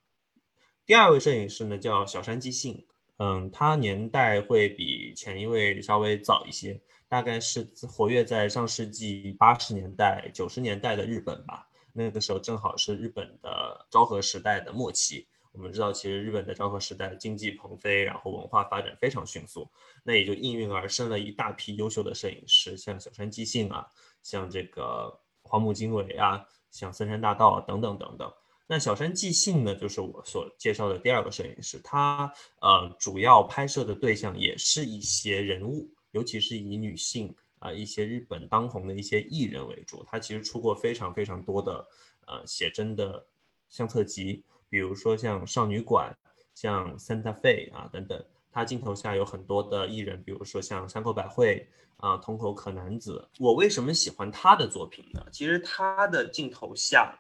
[0.85, 11.67] 第二位摄影师呢叫小山纪信，嗯，他年代会比前一位稍微早一些，大概是活跃在上世纪八十年代、九十年代的日本吧。
[11.95, 15.27] 那个时候正好是日本的昭和时代的末期。
[15.59, 19.69] 我们知道，其实日本的昭和时代经济腾飞，然后文化发展非常迅速，
[20.05, 23.85] 那也就应运而生了一大批优秀的摄影师，像小山纪信啊，
[24.23, 28.33] 像这个荒木经惟啊，像森山大道啊等等等等。
[28.69, 40.05] 那小山纪信呢，就是我所介绍的第二个摄影师，他呃主要拍摄的对象也是一些人物，尤其是以女性啊一些日本当红的一些艺人为主。
[40.07, 41.85] 他其实出过非常非常多的
[42.29, 43.27] 呃写真的
[43.69, 46.17] 相册集，比如说像少女馆、
[46.55, 53.29] 像 Santa Fe 啊等等，他镜头下有很多的艺人，比如说像山口百惠啊、通口可男子。
[53.39, 55.25] 我为什么喜欢他的作品呢？
[55.33, 57.19] 其实他的镜头下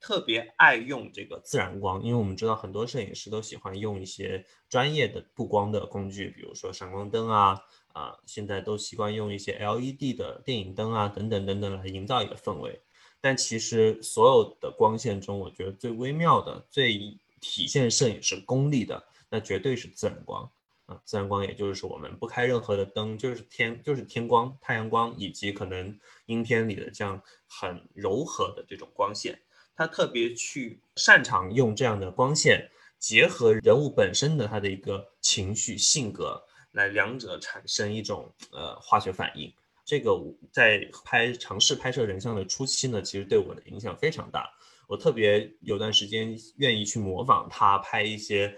[0.00, 7.60] 特别爱用这个自然光，因为我们知道很多摄影师都喜欢用一些专业的布光的工具，比如说闪光灯啊
[7.92, 12.80] 啊，现在都习惯用一些 LED 的电影灯啊等等等等来营造一个氛围。
[13.20, 20.50] 但其实所有的光线中，我觉得最微妙的、最体现摄影师功力的，那绝对是自然光
[20.86, 21.00] 啊！
[21.04, 29.40] 自然光也就是，我们不开任何的灯，就是天，就是天光、太阳光，以及可能阴天里的这样很柔和的这种光线。
[29.76, 39.52] 他特别去擅长用这样的光线，结合人物本身的他的一个情绪、性格，来两者产生一种呃化学反应。
[39.88, 40.12] 这个
[40.52, 44.52] 在拍尝试拍摄人像的初期呢，其实对我的影响非常大。
[44.86, 48.54] 我特别有段时间愿意去模仿他拍一些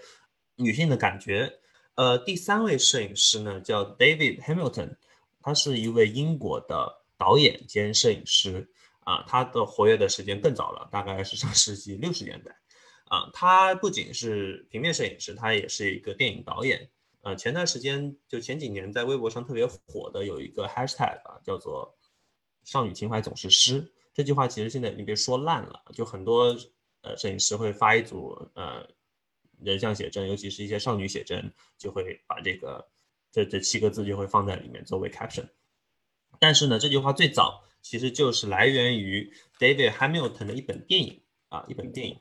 [0.57, 1.49] 女性的感觉。
[1.95, 4.97] 呃，第三位摄影师呢叫 David Hamilton，
[5.39, 8.69] 他是一位英国的导演兼摄影师
[9.05, 12.53] 啊，他的活跃的时间更早了，大概是上世纪六十年代。
[13.05, 16.89] 啊，他不仅是平面摄影师，他也是一个电影导演。
[17.23, 21.95] 呃，前段时间就前几年在微博上特别火的有一个 hashtag 啊，叫做
[22.65, 23.93] “少女情怀总是诗”。
[24.11, 26.57] 这句话其实现在已经被说烂了，就很多
[27.01, 28.89] 呃摄影师会发一组呃
[29.59, 32.89] 人像写真，尤其是一些少女写真，就会把这个
[33.31, 35.47] 这这七个字就会放在里面作为 caption。
[36.39, 42.19] 但是呢，这句话最早其实就是来源于 David Hamilton 的一本电影啊，一本电影。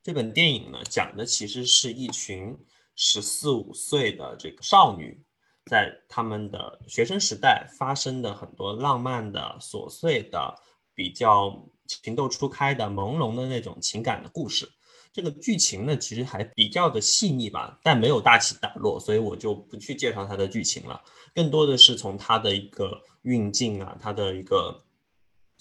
[0.00, 2.56] 这本电影呢讲的其实是一群。
[2.94, 5.22] 十四五岁的这个少女，
[5.66, 10.54] 在他们的学生时代发生的很多浪漫的、琐碎的、
[10.94, 14.68] 比较情窦初开的、朦胧的那种情感的故事。
[15.12, 21.02] 这个剧情呢，其实还比较的细腻吧，但没有大起大落，所以我就不去介绍它的剧情了。
[21.34, 24.84] 更多的是从它的一个运镜啊，它的一个。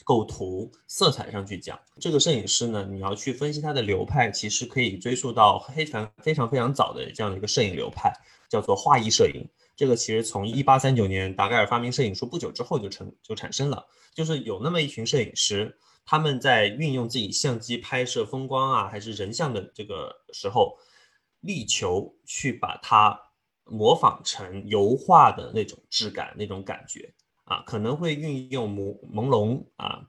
[0.03, 8.11] 构图、色彩上去讲，这个摄影师呢，你要去分析他的流派，其实可以追溯到非常非常非常早的这样的一个摄影流派，
[8.49, 9.47] 叫做画意摄影。
[9.75, 20.77] 这个其实从一八三九年达盖尔发明摄影术不久之后就成就产生了，就是有那么一群摄影师，他们在运用自己相机拍摄风光啊，还是人像的这个时候，
[21.39, 23.19] 力求去把它
[23.63, 27.13] 模仿成油画的那种质感、那种感觉。
[27.51, 30.03] 啊，可能会运用朦朦胧啊、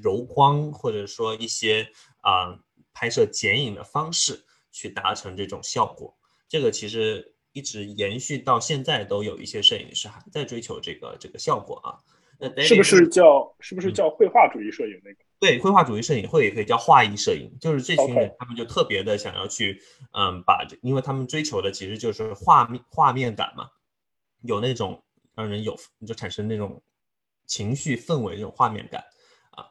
[0.00, 1.88] 柔光，或者说一些
[2.20, 2.56] 啊
[2.92, 6.16] 拍摄剪影的方式去达成这种效果。
[6.48, 11.98] 这个其实一直延续到现在，都有一些摄影师还在追求这个这个效果啊。
[12.38, 15.16] 那是不是叫是不是叫绘画主义摄影那个？
[15.40, 17.50] 对，绘画主义摄影，或也可以叫画意摄影。
[17.60, 23.70] 就是这群人，他们就特别的想要去，嗯，把这，因为他们追求的其实就是画面画面感嘛，
[24.42, 25.02] 有那种。
[25.34, 26.82] 让人有就产生那种
[27.46, 29.04] 情绪氛围、这种画面感
[29.50, 29.66] 啊。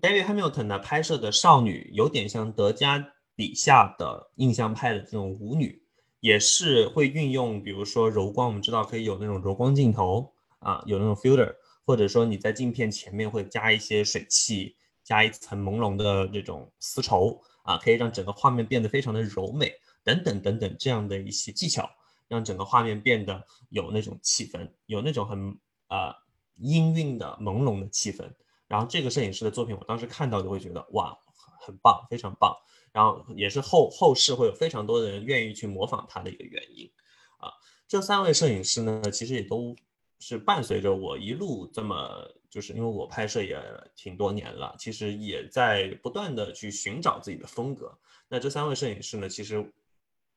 [0.00, 5.82] David Hamilton 呢拍摄的少女有点像德加笔下的印象派的这种舞女，
[6.20, 11.54] 也是会运用，比如说柔光，我们知道可以有那种柔光镜头啊，有那种 filter，
[11.84, 21.88] 或者说你在镜片前面会加一些水汽，加一层朦胧的这种丝绸啊，可以让整个画面变得非常的柔美，等等等等这样的一些技巧。
[22.28, 26.14] 让整个画面变得有那种气氛，有那种很呃
[26.60, 28.30] 氤氲的朦胧的气氛。
[28.66, 31.18] 然后这个摄影师的作品，我当时看到就会觉得哇，
[31.60, 32.54] 很棒，非常棒。
[32.92, 36.90] 然后也是后后世会有非常多的人愿意去模仿他的一个原因
[37.38, 37.50] 啊。
[37.86, 39.74] 这三位摄影师呢，其实也都
[40.18, 43.58] 是伴随着我一路这么，就是因为我拍摄也
[43.96, 47.98] 挺多年了，其实也在不断的去寻找自己的风格。
[48.28, 49.72] 那这三位摄影师呢，其实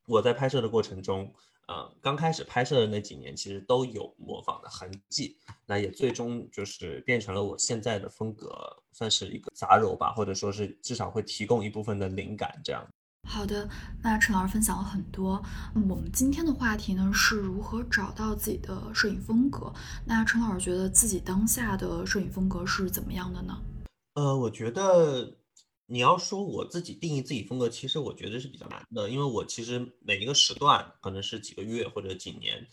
[0.06, 1.30] 我在拍摄的过程中。
[1.68, 8.50] 呃，刚开始拍摄的那几年，其实都有模仿的痕迹，那也最终就是变成了我现在的风格，
[8.92, 12.84] 算是一个杂糅吧，或者说是至少会提供一部分的灵感这样。
[13.28, 13.68] 好的，
[14.02, 15.40] 那陈老师分享了很多。
[15.74, 19.72] 我们今天的话题呢，是如何找到自己的摄影风格。
[20.04, 23.62] 那陈老师觉得自己当下的摄影风格是怎么样的呢？
[24.14, 25.36] 呃，我觉得。
[25.92, 32.66] 你要说我自己定义自己风格，其实我觉得是比较难的，因为我其实每一个时段可能是几个月或者几年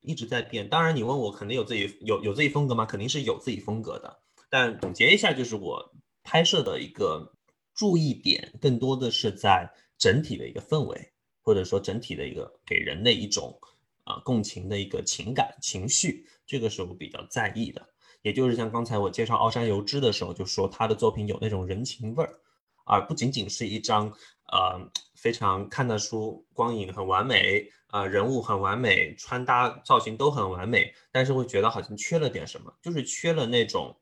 [0.00, 0.66] 一直在变。
[0.66, 2.86] 当然，你问我肯定有自己有有自己风格吗？
[2.86, 4.22] 肯定是有自己风格的。
[4.48, 7.30] 但总结一下，就是我拍摄的一个
[7.74, 11.12] 注意点，更多的是在整体的一个氛围，
[11.42, 13.60] 或者说整体的一个给人的一种
[14.04, 17.86] 啊共情的一个情感情绪，这个是我比较在意的。
[18.22, 22.40] 也就是像刚才我介绍奥山由之的时候，就说他的作品有那种人情味儿。
[22.86, 24.10] 而不仅仅是一张
[24.50, 24.80] 呃
[25.14, 33.94] 非常看得出光影很完美啊，人物很完美，穿搭造型都很完美，但是会觉得好像缺了点什么，就是缺了那种，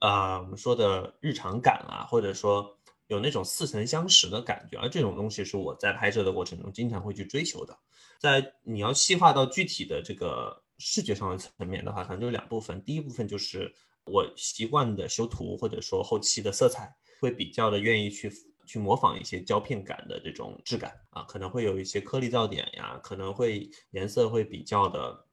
[0.00, 7.76] 呃，我们说的日常感啊，或者说有那种似曾相识的感觉，而这种东西是我在拍摄的过程中经常会去追求的。
[8.18, 13.72] 在你要细化到具体的这个视觉上的层面的话，可能就两部分，第一部分就是
[14.04, 18.32] 我习惯的修图或者说后期的色彩，会比较的愿意去。
[18.68, 25.24] 去模仿一些胶片感的这种质感啊，可能会有一些颗粒噪点呀，可能会颜色会比较的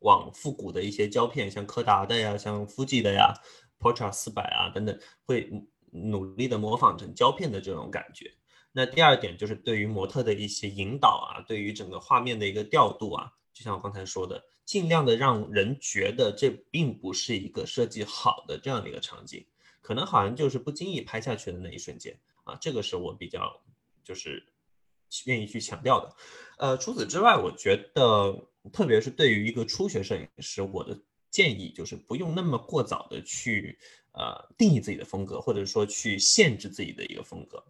[0.00, 3.32] 往复古的一些胶片，像柯达的呀，像富士的呀
[3.80, 5.50] ，Portra 四百啊等等，会
[5.90, 8.30] 努力的模仿成胶片的这种感觉。
[8.72, 19.46] 那第二点就是对于模特的一些引导啊，对于整个画面的一个调度啊，就像我刚才说的，尽量的让人觉得这并不是一个设计好的这样的一个场景，
[19.82, 22.18] 可能好像就是不经意拍下去的那一瞬间。
[22.44, 23.62] 啊，这个是我比较
[24.02, 24.44] 就是
[25.26, 26.16] 愿意去强调的。
[26.58, 30.98] 呃，除此之外，我觉得特别是对于一个初学摄影师，我的
[31.30, 33.78] 建议就是不用那么过早的去
[34.12, 37.62] 呃定义自己的风格，或者说去限制自己的一个风格。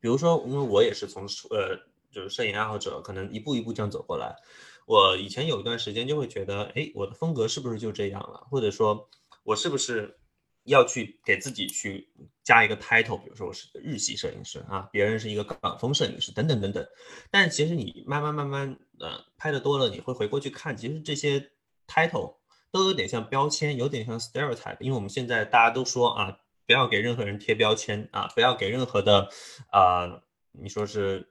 [0.00, 1.76] 比如说，因为我也是从呃
[2.10, 4.34] 就是摄影爱好者，可能一步一步这样走过来。
[4.86, 8.46] 我以前有一段时间就会觉得，哎，我的风格是不是就这样了？
[8.50, 9.10] 或者说，
[9.42, 10.16] 我是不是？
[10.70, 12.08] 要去给自己去
[12.42, 16.86] 加一个 title，比如说我是日系摄影师啊，别人是一个港风摄影师，等等等等。
[17.30, 21.50] 但其实你慢慢慢慢呃拍的多了，你会回过去看，其实这些
[21.86, 22.36] title
[22.70, 24.76] 都有点像标签，有点像 stereotype。
[24.80, 29.28] 因为我们现在大家都说啊，不要给任何人贴标签啊，不要给任何的
[29.70, 31.28] 啊，你说是。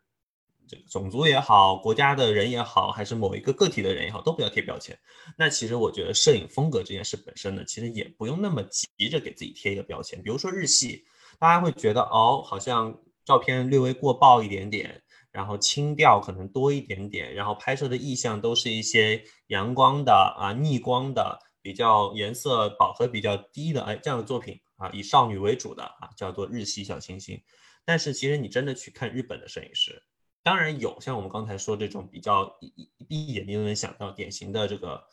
[0.70, 4.97] 这个种族也好，国家的人也好，还是某一个个体的人也好，都不要贴标签。
[5.36, 10.22] 那其实我觉得摄影风格这件事本身呢，其实也不用那么急着给自己贴一个标签。
[10.22, 11.03] 比如说日系，
[11.39, 12.95] 大家会觉得哦，好像
[13.26, 15.01] 照片略微过曝一点点，
[15.32, 27.41] 然后清调可能多一点点，然后拍摄的意象都是一些阳光的啊、逆光的，比较颜色饱和比较低的，哎，这样的作品啊，以少女为主的啊，叫做日系小清新。
[27.86, 30.03] 但是其实你真的去看日本的摄影师。
[30.41, 35.03] 当然有，像我们刚才说这种比较一一眼就能想到典型的这个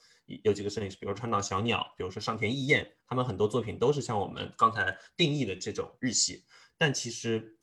[0.42, 6.44] 有几个摄影师，比如川岛小鸟，比如说上田义彦，他们很多作品都是像我们刚才定义的这种日系。
[6.78, 7.56] 但其实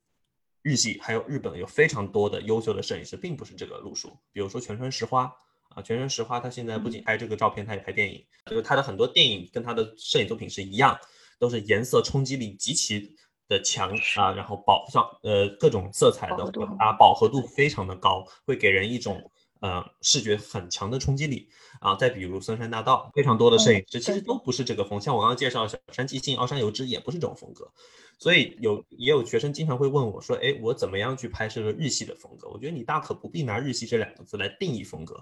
[0.62, 4.10] 日系还有日本有非常多的优秀的摄影师，并不是这个路数。
[4.32, 5.34] 比如说全川石花
[5.70, 10.98] 啊，全川石花他现在不仅拍这个照片，他也拍电影，就是他的很多电影跟他的摄影作品是一样，
[11.40, 13.16] 都是颜色冲击力极其。
[13.54, 16.44] 的强啊，然后饱上呃各种色彩的
[16.80, 19.32] 啊饱和度非常的高，会给人一种
[19.62, 21.48] 呃视觉很强的冲击力
[21.80, 21.96] 啊。
[21.96, 27.72] 再比如森山大道，非常多的摄影师其实都不是这个风，像我刚刚介绍小山纪信、奥山由之也不是这种风格。
[28.20, 32.48] 所以有也有学生经常会问我说，哎，我怎么样去拍摄日系的风格？
[32.50, 35.20] 我觉得你大可不必拿日系这两个字来定义风格。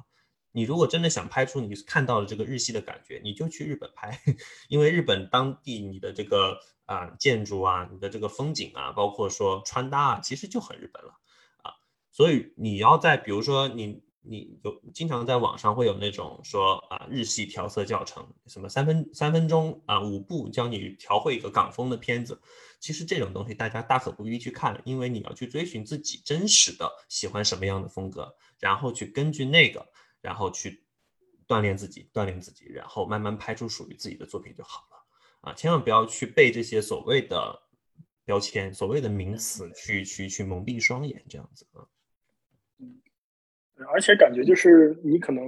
[0.53, 4.19] 你如果真的想拍出你看到的这个日系的感觉，你就去日本拍，
[4.67, 6.59] 因为日本当地你的这个
[6.91, 11.19] 啊建筑啊，你的这个风景啊，包括说穿搭啊，其实就很日本了
[11.63, 11.73] 啊。
[12.11, 22.41] 所以你要在比如说你你有经常在网上会有那种说啊日系调色教程，什么三分三分钟啊五步教你调绘一个港风的片子，
[22.79, 29.87] 其实这种东西大家大可不必去看，因为你要去追寻自己真实的喜欢什么样的风格，然后去根据那个。
[30.21, 30.85] 然后去
[31.47, 34.85] 锻炼自己，锻炼自己，然后慢慢拍出属于自己的作品就好
[35.41, 35.53] 啊！
[35.53, 37.61] 千万不要去被这些所谓的
[38.25, 41.85] 标签、所谓的名词去去去蒙蔽双眼，这样子啊。
[42.79, 43.01] 嗯，
[43.91, 45.43] 而且感觉就是你可能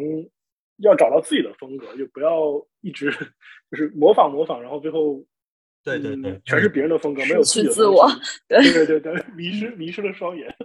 [0.77, 3.11] 要找到自己的风格，就不要一直
[3.69, 5.23] 就是模仿模仿，然后最后
[5.83, 8.07] 对对对，全是别人的风格，没有自自我，
[8.49, 10.55] 对对对 对，迷失迷失了双眼。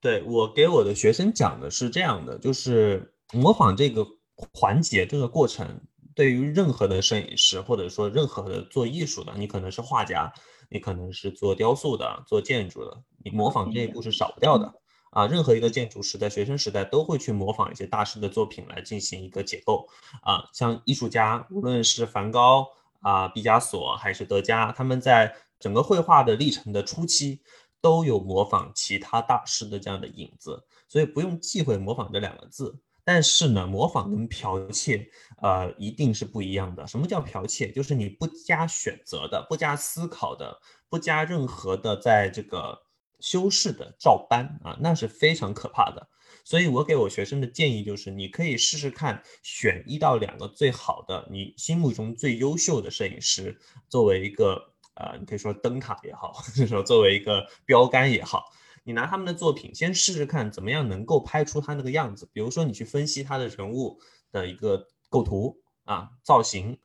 [0.00, 4.06] 对我给我的学生讲的是这样的，就是模仿这个
[4.52, 5.80] 环节这个过程，
[6.14, 10.32] 对于任何的摄影师或者说任何的做艺术的，你可能是画家，
[10.68, 14.72] 你可能是做雕塑的、做建筑的，你模仿这一步是少不掉的
[15.10, 15.26] 啊。
[15.26, 19.88] 任何一个建筑师在学生时代都会去模仿一些大师的作品来进行一个解构
[20.22, 20.48] 啊。
[20.52, 22.68] 像艺术家，无论是梵高
[23.00, 27.40] 啊、毕加索还是德加，他们在整个绘画的历程的初期。
[27.80, 32.74] 都有模仿其他大师的这样的影子，所以不用忌讳模仿这两个字。
[33.04, 35.08] 但是呢，模仿跟剽窃，
[35.42, 36.86] 呃，一定是不一样的。
[36.86, 37.70] 什么叫剽窃？
[37.70, 42.82] 就是你不加选择的、不加思考的、不加任何的在这个
[43.20, 46.08] 修饰的照搬啊，那是非常可怕的。
[46.44, 54.70] 所以我给我学生的建议就是，你可以试试看，选一到两个最好的，你心目中最优秀的摄影师，作为一个。
[54.96, 58.44] 呃，你可以说灯塔也好，或者说作为一个标杆也好，
[58.84, 62.28] 你拿他们的作品先试试看，怎么样能够拍出他那个样子。
[62.32, 63.98] 比如说，你去分析他的人物
[64.30, 66.78] 的一个构图啊、造型，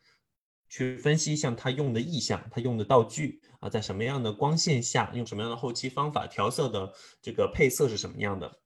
[0.70, 8.60] 去分析像他用的意象、他用的道具啊，在什么样的光线下，用什么样的后期方法调色的这个配色是什么样的。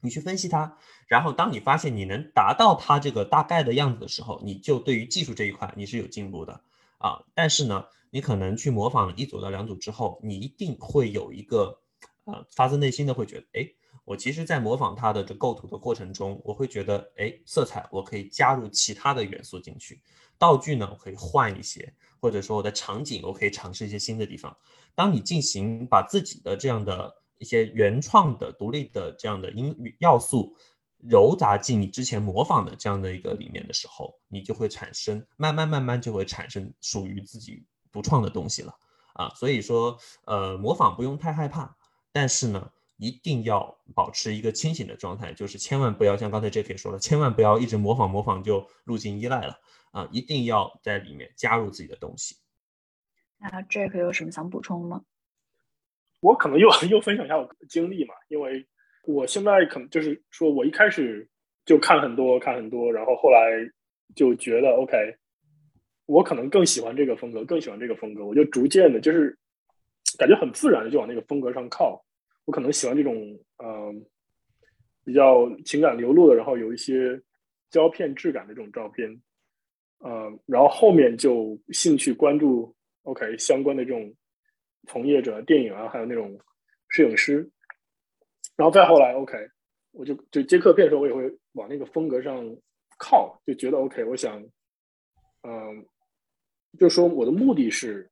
[0.00, 0.78] 你去分析它，
[1.08, 6.60] 然后当你发现你能达到它这个大概的样子的时候，你就对于技术这一块你是有进步的
[6.98, 7.24] 啊。
[7.34, 11.80] 但是呢，你可能去模仿了一组到两组之后，你一定会有一个
[12.26, 13.68] 呃发自内心的会觉得，哎，
[14.04, 20.00] 我其实在模仿它的这构图的过程中，我会觉得，哎，色彩我可以加入其他的元素进去，
[20.38, 24.56] 道具呢我可以换一些，或者说我的场景我可以尝试一些新的地方。
[24.94, 27.14] 当你进行把自己的这样的。
[27.38, 30.56] 一些原创的、独立的这样的音要素
[31.06, 37.62] 揉杂进你之前模仿的这样的一个里面的时候，你就会产生慢慢慢慢就会产生属于自己
[37.92, 38.72] 独创的东西了
[39.12, 39.28] 啊！
[39.34, 41.76] 所以说，呃，模仿不用太害怕，
[42.16, 49.60] 但是呢，一定要保持一个清醒的状态，就是千万不要像刚才 Jack 说了，千万不要一直模仿模仿就路径依赖了
[49.90, 50.08] 啊！
[50.10, 52.36] 一定要在里面加入自己的东西。
[53.36, 55.02] 那 Jack 有什么想补充吗？
[56.20, 58.66] 我可能又 又分享一下我经历嘛，因为
[59.04, 61.28] 我现在可能就是说我一开始
[61.66, 63.50] 就看很多看很多，然后后来
[64.14, 64.96] 就觉得 OK，
[66.06, 69.38] 我可能更喜欢这个风格，更喜欢这个风格，我就逐渐的，就是
[70.16, 72.02] 感觉很自然的就往那个风格上靠。
[72.46, 73.14] 我可能喜欢这种
[73.62, 74.06] 嗯
[75.04, 77.20] 比较情感流露的，然后有一些
[77.70, 79.10] 胶片质感的这种照片，
[80.02, 84.10] 嗯，然后后面就兴趣关注 OK 相关的这种。
[84.88, 86.38] 从业者、电影啊，还有那种
[86.90, 87.50] 摄影师，
[88.54, 89.36] 然后再后来，OK，
[89.90, 92.56] 我就就接客片的时候，我也会往那个风格上
[92.96, 94.40] 靠，就觉得 OK，我想，
[95.42, 95.84] 嗯，
[96.78, 98.08] 就说我的目的是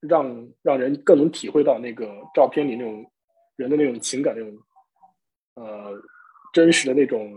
[0.00, 3.12] 让让人更能体会到那个照片里那种
[3.56, 4.58] 人的那种情感、那种
[5.54, 6.00] 呃
[6.52, 7.34] 真实的那种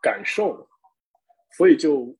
[0.00, 0.66] 感受，
[1.56, 2.14] 所以就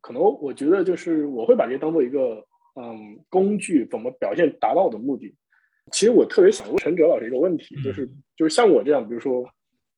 [0.00, 2.44] 可能我觉得就是我会把这当做一个。
[2.76, 5.36] 嗯，工具怎么表现达到我的目的？
[5.90, 9.44] 其实我特别想问陈哲老师一个问题，就是就是像我这样，比如说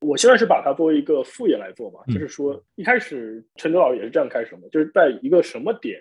[0.01, 6.01] 我现在是把它作为一个副业来做嘛，就是说一开始陈哲老师也是这样开始的，就是在一个什么点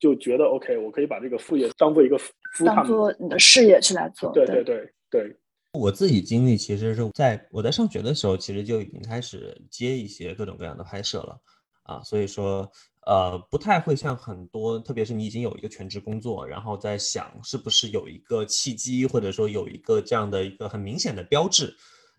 [0.00, 2.18] 就觉得 OK，我可以把这个副业当做一个
[2.64, 4.32] 当做你的事业去来做。
[4.32, 5.36] 对对对对。
[5.76, 11.40] 我自己经历其实是在我在上学的时候，其实就已经开始接一些各种各样的拍摄了
[11.82, 12.70] 啊，所以说。
[13.08, 21.72] 呃，不太会像很多，特别是你已经有一个全职工作，然后在想是不是有一个契机，或者说有一个这样的一个很明显的标志，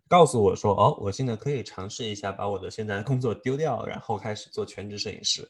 [0.07, 5.45] 告诉我说，哦，我现在可以尝试一下把我的现在工作丢掉，然后开始做全职摄影师。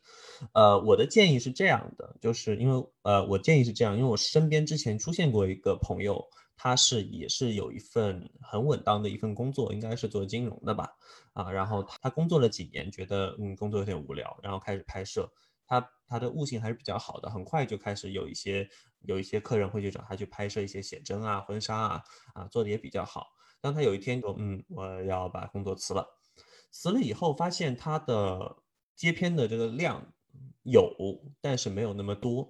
[0.53, 6.25] 呃，我的建议是这样的，就是因为呃，我建议是这样，因为我身边之前出现过一个朋友，
[6.57, 10.89] 他是也是有一份很稳当的一份工作，应该是做金融的吧。
[11.33, 15.31] 啊，然后他工作了几年，觉得嗯工作有点无聊，然后开始拍摄。
[15.69, 18.67] 他他的悟性还是比较好的，很快就开始有一些
[19.01, 22.03] 有一些客人会去找他去拍摄一些写真啊、婚纱啊，
[22.33, 23.27] 啊做的也比较好。
[23.59, 26.07] 当他有一天说嗯我要把工作辞了，
[26.71, 28.63] 辞了以后发现他的
[28.95, 30.13] 接片的这个量
[30.63, 30.95] 有，
[31.41, 32.49] 但是没有那么多，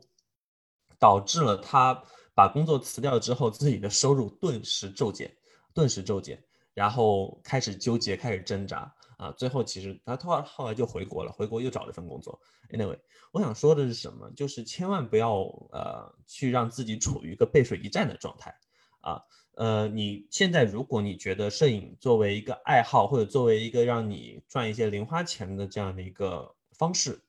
[0.99, 2.03] 导致了他
[2.37, 5.35] 把工作辞掉之后，自己的收入顿时骤减，
[5.73, 6.39] 顿时骤减。
[6.75, 9.31] 然后开始纠结，开始挣扎啊！
[9.31, 12.39] 最后其实他后后来就回国了，回国又找了份工作。
[12.69, 12.99] Anyway，
[13.31, 14.29] 我想说的是什么？
[14.35, 15.39] 就是千万不要
[15.71, 18.55] 呃去让自己处于一个背水一战的状态
[19.01, 19.19] 啊！
[19.55, 27.19] 呃，你现在如果你觉得摄影作为一个爱好，或者作为一个让你赚一些零花钱的这样的一个方式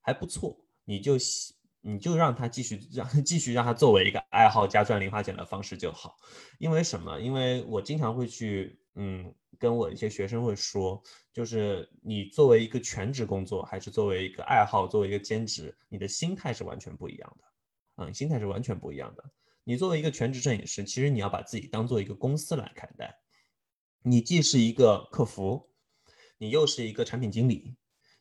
[0.00, 1.16] 还不错，你就
[1.86, 6.16] 你就让他继续让 继续让他作为一个爱好加赚零花钱的方式就好。
[6.58, 7.20] 因为什么？
[7.20, 8.80] 因为我经常会去。
[8.98, 17.44] 嗯，跟我一些学生会说，就是你作为一个全职工作，还是作为一个爱好，作为一个兼职，你的心态是完全不一样的。
[17.96, 19.22] 嗯，心态是完全不一样的。
[19.64, 23.14] 你作为一个全职摄影师，其实你要把自己当做一个公司来看待。
[24.02, 25.68] 你既是一个客服，
[26.38, 27.76] 你又是一个产品经理，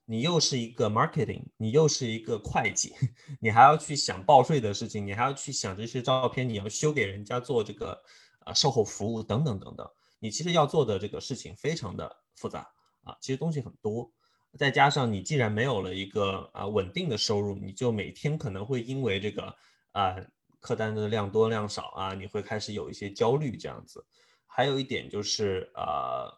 [0.06, 2.94] 你又是一个 marketing，你又是一个会计，
[3.42, 8.00] 你还要去想报税的事情，你还要去想这些照片你要修给人家做这个
[8.40, 9.90] 啊售后服务等等等等。
[10.20, 12.72] 你其实要做的这个事情非常的复杂
[13.04, 14.12] 啊，其实东西很多，
[14.58, 19.56] 再加上你既然没有了一个啊稳定的收入，你就每天可能会因为这个
[19.92, 20.16] 啊
[20.60, 24.06] 客单的量多量少啊，你会开始有一些焦虑这样子。
[24.48, 26.32] 还有一点就是啊，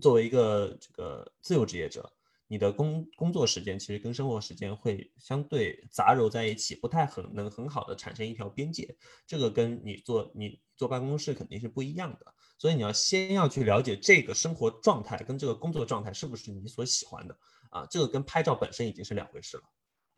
[0.00, 2.12] 作为一个这个自由职业者，
[2.52, 8.94] 你的工工作时间其实跟生活时间会相对杂糅在一起，不太很能很好的产生一条边界。
[9.26, 17.34] 这个跟你做你坐办公室肯定是不一样的，所以你要先要去了解这个生活状态跟这个工作状态是不是你所喜欢的
[17.70, 17.86] 啊？
[17.90, 19.62] 这个跟拍照本身已经是两回事了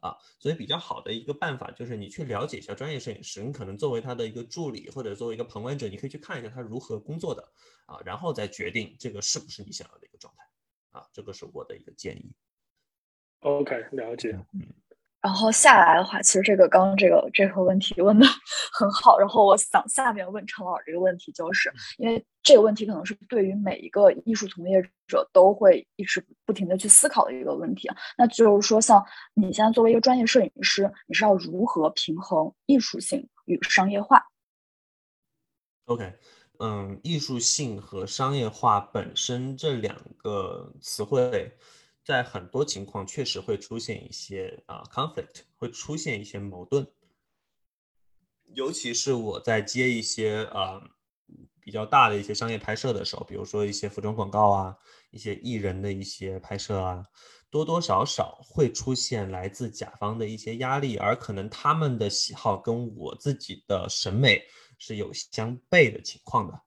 [0.01, 0.17] 啊。
[0.41, 7.49] 所以比较好的一个办法就是你去了解一下专业摄影师，你可能作为他的一个助理或者作为一个旁观者，你可以去看一下他如何工作的
[7.87, 10.44] 啊，然后再决定这个是不是你想要的一个状态。
[10.95, 12.33] 啊，这个是我的一个建议。
[13.41, 14.31] OK，了解。
[14.53, 14.63] 嗯，
[15.21, 18.25] 然后下来的话，其实这个刚刚这个这个问题问的
[18.73, 19.19] 很好。
[19.19, 27.97] 然后我想下面问陈老师这个问题，就是因为这个问题可能是对于每一个艺术从业者都会一直不停的去思考的一个问题啊。
[28.17, 34.25] 那就是说，像你现在作为一个专业摄影师，你是要如何平衡艺术性与商业化
[35.87, 36.15] ？OK。
[36.65, 41.53] 嗯，艺术性和商业化本身这两个词汇，
[42.03, 46.87] 在很多情况确实会出现一些啊 conflict，会出现一些矛盾。
[48.55, 50.81] 尤其是我在接一些啊
[51.61, 54.75] 比较大的一些商业拍摄的时候，比如说一些服装广告啊，
[55.11, 57.05] 一些艺人的一些拍摄啊，
[57.51, 64.43] 多多少少会出现来自甲方的一些压力，而可能他们的喜好跟我自己的审美。
[64.79, 66.61] 是有相悖的情况的。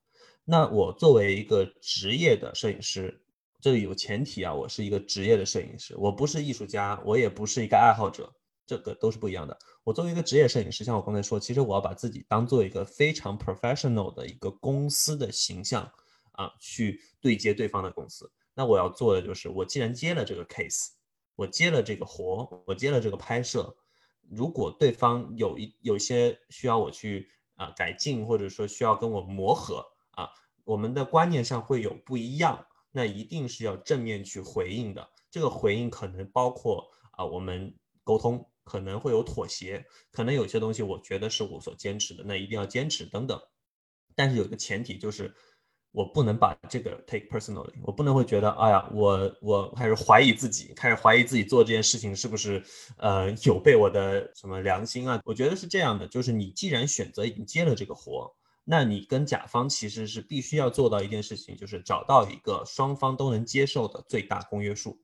[0.49, 3.22] 那我作为一个职业的摄影师，
[3.60, 8.34] 这里有前提啊，我是一个职业的摄影师，我不是艺术家，我也不是一个爱好者，
[8.66, 9.60] 这个都是不一样的。
[9.84, 15.91] 我作为一个职业摄影师，像我刚才说，其实我要把自己当做一个非常 professional 的一个公司的形象
[16.32, 18.32] 啊，去对接对方的公司。
[18.53, 20.91] 那我要做的就是，我既然接了这个 case，
[21.36, 23.76] 我接了这个活，我接了这个拍摄，
[24.30, 27.30] 如果对方有一有些需要我去。
[27.58, 30.30] 啊，改进或者说需要跟我磨合啊，
[30.64, 35.10] 我们的观念上会有不一样，那一定是要正面去回应的。
[35.30, 43.38] 这个回应可能包括啊，我们沟通可能会有妥协，可能有些东西我觉得是我所坚持的，那一定要坚持等等。
[44.16, 45.36] 但是有一个前提就是。
[45.97, 52.63] 我不能把这个 take personally，我不能会觉得，哎呀，我我开始怀疑自己，开始怀疑自己做这件事情是不是
[52.97, 55.19] 呃有被我的什么良心啊？
[55.25, 58.31] 我觉得是这样的，就是你既然选择已经接了这个活，
[58.63, 64.99] 那你跟甲方其实是必须要做到一件事情，就是找到一个双方都能接受的最大公约数，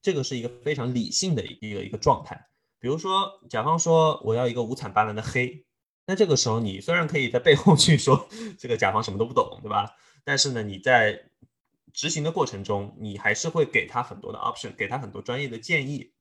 [0.00, 2.40] 这个是一个非常理性的一个一个状态。
[2.78, 5.66] 比如说，甲方说我要一个五彩斑斓的黑，
[6.08, 8.26] 那这个时候你虽然可以在背后去说
[8.58, 9.94] 这个甲方什么都不懂，对吧？
[10.24, 11.22] 但是呢，你在
[11.92, 16.12] 执行的过程中，你还是会给他很多的 option，给他很多专业的建议，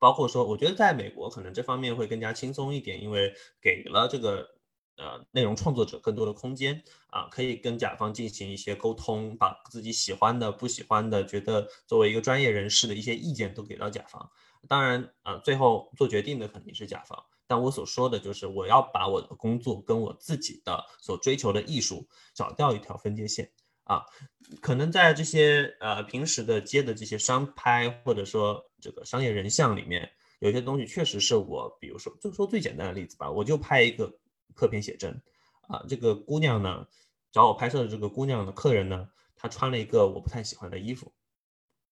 [0.00, 3.32] 包括说，我觉得在美国可能这方面会更加轻松一点，因为
[3.62, 4.56] 给了这个
[4.96, 14.28] 呃内容创作者更多的空间啊，可以跟甲方进行一些沟通，把自己喜欢的、不喜欢的，觉得作为一个专业人士的一些意见都给到甲方。
[14.66, 17.24] 当然啊，最后做决定的肯定是甲方。
[17.46, 23.50] 但我所说的就是，我要把我的工作跟我自己的所追求的艺术找掉一条分界线
[23.84, 24.04] 啊。
[24.60, 34.12] 可能在这些呃平时的接的这些商拍或者说这个商业人像里面，有些东西确实是我，比如说就说最简单的例子吧，我就拍一个
[34.54, 35.22] 客片写真
[35.68, 36.86] 啊，这个姑娘呢
[37.32, 41.12] 找我拍摄的这个姑娘的客人呢，她穿了一个我不太喜欢的衣服，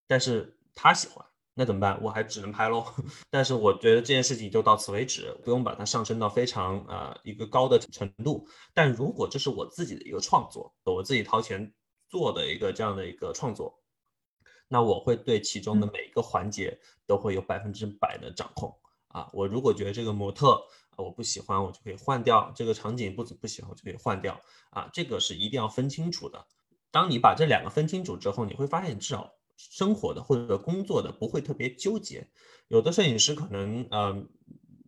[0.06, 1.24] 但是她喜欢。
[1.56, 2.02] 那怎么办？
[2.02, 2.84] 我还只能拍喽。
[3.30, 8.44] 但是我觉得这件事情就到此为止，不用把它上升到非常呃一个高的程度。
[8.74, 11.72] 但如果这是我自己的一个创作，我自己掏钱
[12.08, 13.80] 做的一个这样的一个创作，
[14.66, 16.76] 那我会对其中的每一个环节
[17.06, 18.76] 都会有百分之百的掌控
[19.06, 19.30] 啊。
[19.32, 20.60] 我如果觉得这个模特
[20.96, 24.40] 我不喜欢，我就可以换掉；这个场景不不喜欢，我就可以换掉
[24.70, 24.90] 啊。
[24.92, 26.44] 这个是一定要分清楚的。
[26.90, 29.30] 当你把这两个分清楚之后，你会发现至少。
[29.56, 32.28] 生活的或者工作的不会特别纠结，
[32.68, 34.24] 有的摄影师可能呃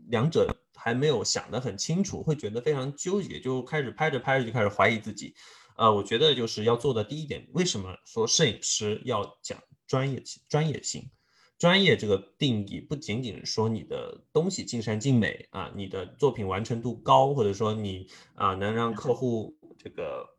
[0.09, 5.35] 两者还没有想得很清楚，会觉得非常纠结，就开始拍着拍着就开始怀疑自己。
[5.77, 11.11] 呃，我觉得就是要做的第一点，为什么说摄影师要讲专业专业性？
[11.59, 20.36] 专业这个定义不仅仅说你的东西尽善尽美啊，你的作品完成度高，或者说你啊能让客户这个。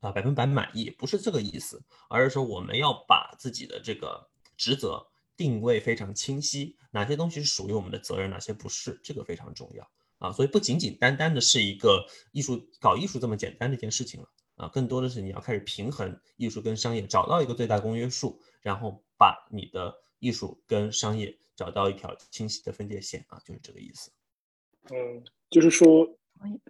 [0.00, 5.04] 啊，百分百满意不是这个意思，而是说我们要把自己的这个职责
[5.36, 10.32] 定位非常清晰，哪些东西是属于我们的责任，哪些不是，这个非常重要啊。
[10.32, 24.12] 所以不仅仅单单的是一个艺术搞艺术这么简单的一件事情了啊，更多的是你要开始平衡艺术跟商业，找到一个最大公约数，然后把你的艺术跟商业找到一条清晰的分界线啊，就是这个意思。
[24.90, 26.17] 嗯，就是说。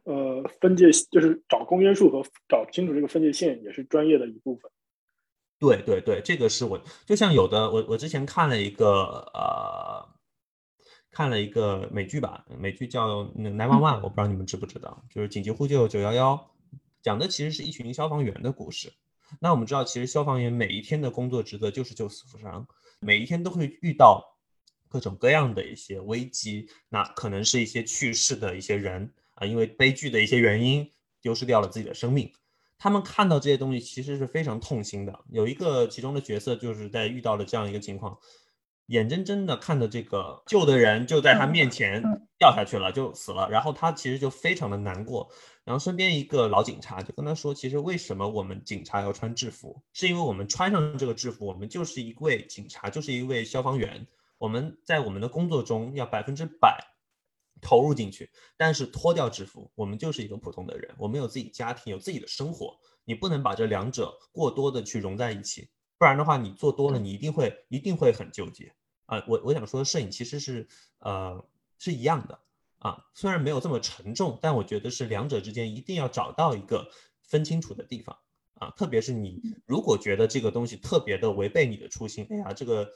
[0.05, 4.71] 呃，分界就是找公约数和找清楚这个分界线，也是专业的一部分。
[5.59, 10.09] 对对对，这个是我就像有的我我之前看了一个呃
[11.11, 16.51] 看了一个美剧吧，美剧叫《Nine One One》，我不知道你们知不知道，就是紧急呼救九幺幺，
[17.03, 18.93] 讲的其实是一群消防员的故事。
[19.41, 22.67] 那我们知道，其实消防员每一天的工作职责就是救死扶伤，
[23.01, 24.39] 每一天都会遇到
[24.89, 32.33] 各种各样的一些危机，那可能是一些去世的一些人啊，因为悲剧的一些原因丢失掉了自己的生命。
[32.81, 35.19] 他们看到这些东西其实是非常痛心的。
[35.31, 38.17] 有一个其中的角色就是在遇到了这样一个情况，
[38.87, 42.01] 眼睁睁的看着这个救的人就在他面前
[42.39, 43.51] 掉下去了，就死了。
[43.51, 45.29] 然后他其实就非常的难过。
[45.65, 49.83] 然后身边一个老警察就跟他说：“其实为什么我们警察要穿制服？
[49.93, 54.07] 是因为我们穿上这个制服，我们就是一位警察，就是一位消防员。
[54.39, 56.79] 我们在我们的工作中要百分之百。”
[57.61, 68.73] 投入进去，但是脱掉制服，我们就是一个普通的人，我们有自己家庭，有自己的生活，你不能把这两者过多的去融在一起，不然的话，你做多了，你一定会一定会很纠结
[69.07, 69.25] 啊。
[69.27, 70.69] 我我想说，摄影其实是
[71.01, 71.45] 呃
[71.79, 72.39] 是一样的
[72.79, 76.91] 啊，虽然没有这么沉重，但我觉得是两者之间一定要找到一个
[77.23, 78.17] 分清楚的地方
[78.55, 78.71] 啊。
[78.77, 82.89] 特别是你如果觉得这个东西特别的违背你的初心，哎呀，这个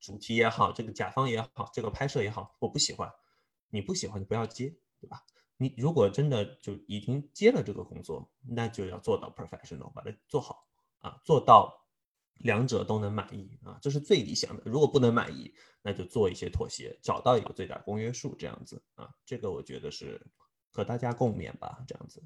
[0.00, 3.10] 主题也好，这个甲方也好，这个拍摄也好，我不喜欢。
[3.70, 5.24] 你不喜欢就不要接，对吧？
[5.56, 11.86] 你如果真的就已经接了这个工作，那就要做到 professional，把它做好啊，做到
[12.34, 14.62] 两者都能满意啊，这是最理想的。
[14.66, 20.20] 如果不能满意，那就做一些妥协，找到一个最大公约数，这样子啊，这个我觉得是
[20.70, 22.22] 和大家共勉吧，这样子。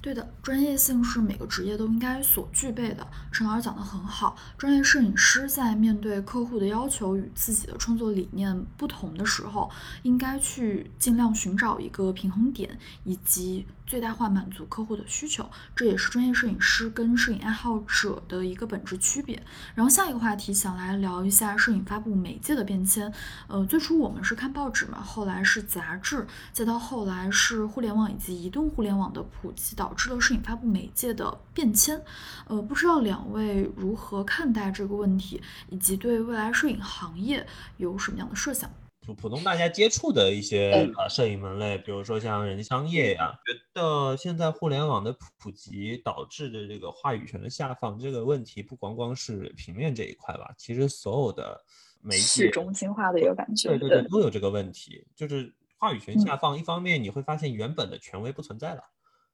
[0.00, 3.06] 对的，专业性是每个职业都应该所具备的。
[3.32, 9.70] 陈老师讲的很好，专业摄影师在面对客户的要求与自己的创作理念不同的时候，
[10.02, 13.66] 应该去尽量寻找一个平衡点，以及。
[13.88, 19.42] 最大化满足客户的需求，这也是专业摄影师跟摄影爱好者的一个本质区别。
[19.74, 23.10] 然后下一个话题，想来聊一下摄影发布媒介的变迁。
[23.46, 31.98] 呃，最初我们是看报纸嘛，后来是杂志，再到后来是互联网以及移动互联网的普及，导致了摄影发布媒介的变迁。
[32.46, 37.46] 呃，不知道两位如何看待这个问题，以及对未来摄影行业
[37.78, 38.70] 有什么样的设想？
[39.14, 51.64] 普通大家接触的一些呃摄影门类，比如说像人像业呀，觉得现在互联网的普及导致的这个话语权的下放这个问题，不光光是平面这一块吧，其实所有的
[52.00, 58.82] 媒体去中心化的一个感觉，对对对，都有这个问题，就是话语权下放，一方面你会发现原本的权威不存在了，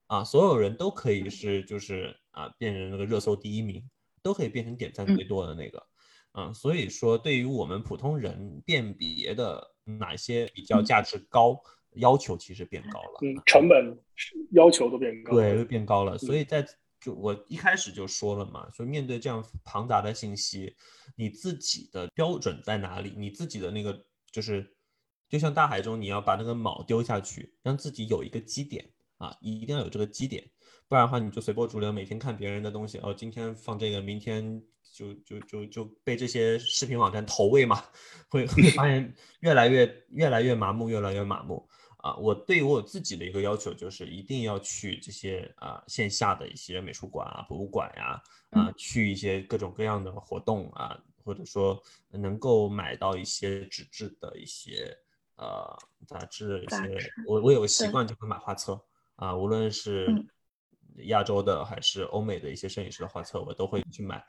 [0.07, 3.83] 啊，所有人都可以是就是啊变成那个热搜第一名，
[4.21, 5.77] 都可以变成点赞最多的那个。
[5.77, 5.94] 嗯，
[6.53, 11.57] 所以说对于我们普通人辨别的哪些比较价值高，
[11.93, 13.97] 要求其实变高了，嗯，成本
[14.51, 16.17] 要求都变高，对，变高了。
[16.17, 16.67] 所以在
[16.99, 20.75] 就我一开始就说了嘛，说面对这样庞杂的信息，
[21.15, 23.13] 你自己的标准在哪里？
[23.15, 24.75] 你自己的那个就是，
[25.29, 30.43] 就像大海中你要把那个锚丢下去，让自己有一个基点啊，一定要有这个基点，
[30.89, 34.61] 不然的话你就随波逐流，每天看别人的东西，哦，今天放这个，明天。
[34.95, 37.83] 就就就就被这些视频网站投喂嘛，
[38.29, 41.67] 会会发现越来越越来越麻木，越来越麻木
[41.97, 42.15] 啊！
[42.15, 51.77] 我对于我自己的一个要求就是一定要去这些啊线下的一些美术馆啊、博物馆呀啊，去一些各种各样的活动啊，或者说
[52.09, 54.97] 能够买到一些纸质的一些
[55.35, 55.77] 呃
[56.07, 58.81] 杂志一些，我我有个习惯就会买画册
[59.17, 60.07] 啊，无论是
[61.07, 64.25] 亚洲的还是欧美的一些摄影师的画册，我都会去买。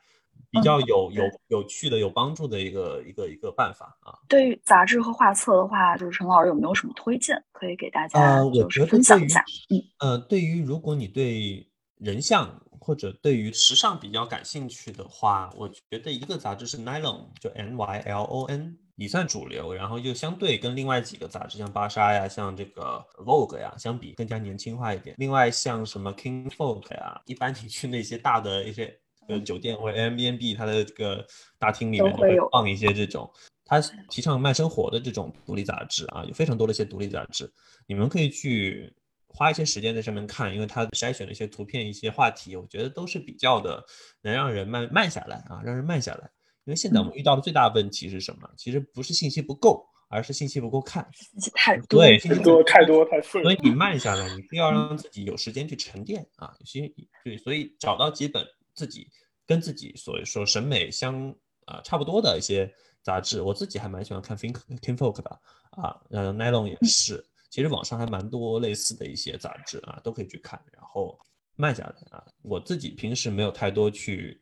[0.49, 4.13] 比较有有有趣的、有帮助的一个一个一个办法啊。
[4.27, 9.43] 对于杂志和画册的话，就是陈老师有没有什么推荐可以给大家就是分享一下？
[9.69, 11.69] 嗯，呃，对于如果你对
[11.99, 25.15] 人像或者对于时尚比较感兴趣的话，我觉得一个杂志是 Nylon，就 N Y L O N，也算主流，然后又相对跟另外几个杂志，像芭莎呀、像这个 Vogue 呀相比更加年轻化一点。
[25.17, 28.97] 另外像什么 King Folk 呀，一般你去那些大的一些。
[29.27, 31.25] 呃，酒店或者 M B N B，它的这个
[31.59, 33.29] 大厅里面会放一些这种，
[33.65, 37.51] 他提倡慢生活的这种独立杂志啊，有非常多的一些独立杂志，
[37.85, 38.93] 你们可以去
[39.27, 43.83] 花一些时间在上面看，因为它筛选的一些图片、一些话题，我觉得都是比较的
[44.21, 46.29] 能让人慢慢下来啊，让人慢下来。
[46.63, 48.49] 因为现在我们遇到的最大问题是什么？
[48.55, 53.43] 其实不是信息不够，而是信息不够看，信息太多，对，信息多太多太碎。
[53.43, 56.89] 所以你慢下来，你必要让自己有时间去沉淀啊，有些
[57.25, 58.45] 对，所以找到几本。
[58.77, 59.09] 自己
[59.47, 62.71] 跟自己所说审美相啊差不多的一些
[63.01, 65.29] 杂志，我自己还蛮喜欢看 Think King Folk 的
[65.71, 71.17] 啊，呃，Nylon 也是，其实网上还蛮多类似的一些杂志啊，都可以去看，然后
[71.55, 72.23] 慢下来啊。
[72.43, 74.39] 我自己平时没有太多去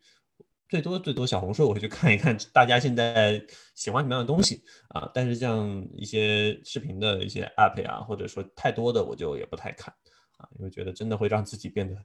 [0.68, 3.40] 最多最多小红书我会去看一看大家现在
[3.76, 9.94] 喜欢什么样的东西啊，但是像一些视频的一些 app 呀，或者说太多的我就也不太看
[10.38, 11.96] 啊，因为觉得真的会让自己变得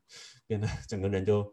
[0.47, 1.53] 变得整个人就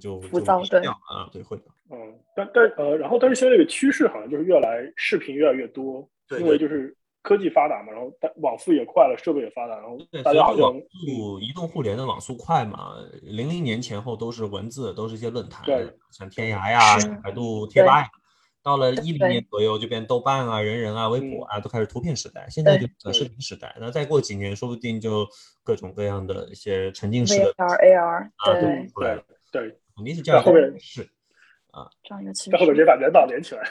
[0.00, 1.64] 就浮躁对啊，对会的。
[1.90, 6.08] 嗯，但但呃，然后但是现在这个趋势好像就是越来视频越来越多，
[6.38, 6.94] 因为就是。
[7.20, 10.74] 科技发达嘛，然后网速也快了，设备也发达，然后大家好像
[11.42, 15.66] 移动互联的网速快嘛，零零年前后都是文字，都是一些论坛，
[16.10, 18.08] 像天涯呀、百度贴吧呀。
[18.62, 22.46] 到了一零年左右就变豆瓣啊、人人啊、微博啊，都开始图片时代。
[22.48, 23.76] 现在就短视频时代。
[23.78, 25.26] 那再过几年，说不定就
[25.62, 28.60] 各种各样的一些沉浸式的 AR 啊都
[28.94, 29.24] 出来了。
[29.50, 30.42] 对，肯定是这样。
[30.42, 31.08] 后面是。
[31.70, 33.62] 啊，这样一个在后面直接把人脑连起来。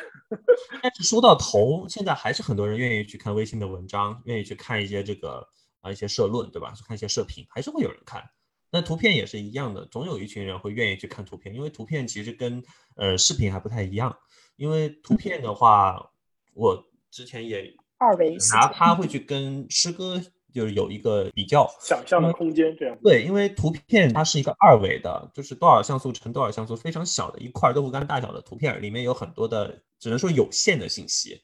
[0.83, 5.45] 但是说到头，现在还是很多人愿意去看微信的文章，愿意去看一些这个
[5.81, 6.71] 啊一些社论，对吧？
[6.73, 8.23] 去看一些社评，还是会有人看。
[8.69, 12.63] 那图片也是一样的，总有一群人会愿意去看图片，因为图片其实跟
[12.97, 14.15] 呃视频还不太一样。
[14.57, 16.11] 因为图片的话，
[16.53, 20.21] 我之前也二维拿它会去跟诗歌。
[20.57, 31.39] 就是有一个比较想象的空间，这样对，因为图片它是一个二维的，就是多少像素乘多少像素，非常小的一块豆腐干大小的图片，里面有很多的，只能说有限的信息，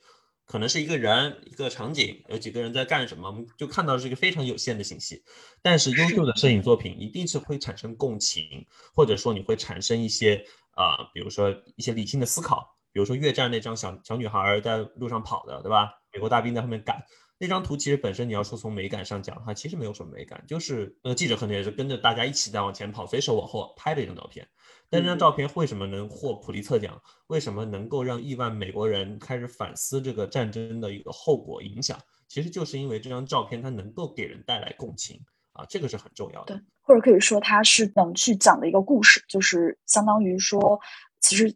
[0.47, 5.24] 可能是一个人、一个场景，有几个人在干什么，我们就看到是一个非常有限的信息。
[5.61, 15.91] 但是优秀的摄影作品一定是会产生共情，或者说你会产生一些啊，比如说一些理性的思考，比如说越战那张小小女孩在路上跑的，对吧？
[16.11, 17.03] 美国大兵在后面赶。
[17.40, 24.48] 那张图其实本身你要说从美感上讲的话，其实没有什么美感，就是那个记者可能也是跟着大家一起在往前跑，随手往后拍的一张照片。
[24.90, 27.02] 但这张照片为什么能获普利策奖？
[27.28, 32.00] 为什么能够让亿万美国人开始反思这个战争的一个后果影响？
[32.30, 35.20] 其实就是因为这张照片它能够给人带来共情
[35.52, 36.56] 啊，这个是很重要的。
[36.56, 40.80] 对，或者可以说它是能去讲的一个故事，就是相当于说，
[41.20, 41.54] 其实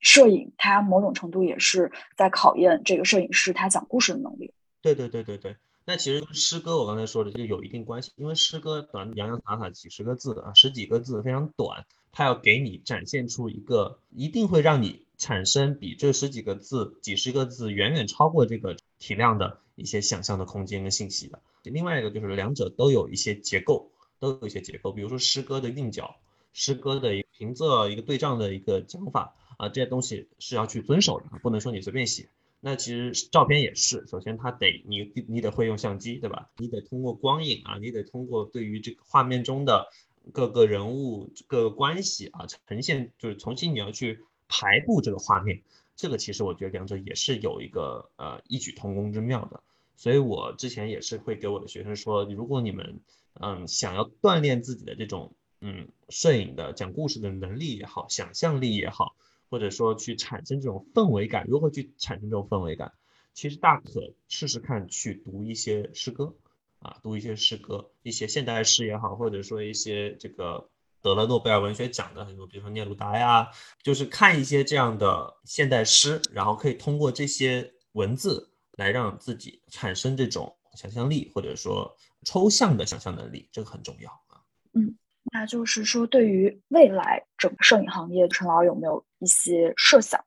[0.00, 4.52] 摄影它某种程度也是在考验这个摄影师他讲故事的能力。
[4.84, 5.56] 对对对对对，
[5.86, 21.40] 那其实诗歌我刚才说的就有一定关系，因为诗歌短洋洋洒洒几十个字啊，十几个字非常短，它要给你展现出一个一定会让你产生比这十几个字、几十个字远远超过这个体量的一些想象的空间跟信息的。
[21.62, 26.16] 另外一个就是两者都有一些结构，都有一些结构，比如说诗歌的韵脚、
[26.52, 32.28] 诗歌的一个平仄、一个对仗的一个讲法啊，这些东西是要去遵守的，不能说你随便写。
[32.66, 36.48] 那其实照片也是，首先它得你你得会用相机，对吧？
[36.56, 39.90] 你得通过光影啊，你得通过对于这个画面中的
[40.32, 45.60] 各个人物各个关系啊呈现，就是重新你要去排布这个画面，
[45.94, 49.60] 这个其实我觉得两者也是有一个呃异曲同工之妙的。
[49.96, 52.98] 所以我之前也是会给我的学生说，如果你们
[53.34, 59.16] 嗯想要锻炼自己的这种嗯摄影的讲故事的能力也好，想象力也好。
[59.54, 62.92] 或者说去产生这种氛围感，如何去产生这种氛围感？
[63.34, 66.34] 其实大可试试看去读一些诗歌
[66.80, 70.68] 啊，读一些诗歌，一些现代诗也好，或者说一些这个
[71.00, 73.48] 得了诺贝尔文学奖的很多，比如说聂鲁达呀，
[73.80, 84.42] 就是看一些这样的现代诗，然后可以通过这些文字来让自己产生这种想象力，或者说抽象的想象能力，这个很重要啊。
[84.72, 84.98] 嗯。
[85.32, 90.24] 那就是说，对于未来整个摄影行业，陈老有没有一些设想？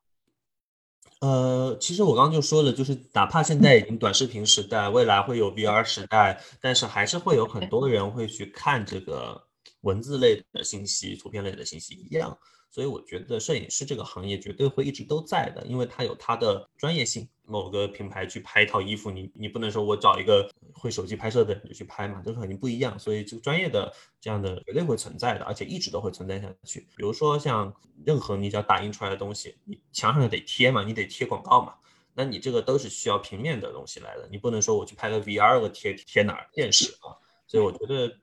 [1.22, 9.48] 呃，其实我刚刚就说了，就是哪怕现在已经短视频时代，未来会有 VR 时代，但是还是会有很多人会去看这个
[9.82, 12.38] 文字类的信息、图片类的信息一样。
[12.78, 17.28] 所以我觉得摄影师这个行业绝对会一直都在的，因为它有它的专业性。
[17.50, 23.00] 某个品牌去拍一套衣服，你你不能说我找一个会手机拍摄的人就去拍嘛，这肯定不一样。
[23.00, 26.82] 所以这个专业的这样的绝对会存在的，而且一直都会存在下去。
[26.96, 27.74] 比如说像
[28.06, 31.74] 任何你只要打印出来的东西，你墙上得贴嘛，你得贴广告嘛，
[32.14, 34.28] 那你这个都是需要平面的东西来的。
[34.30, 37.16] 你不能说我去拍个 VR 我贴贴哪儿现实啊。
[37.48, 38.14] 所以我觉得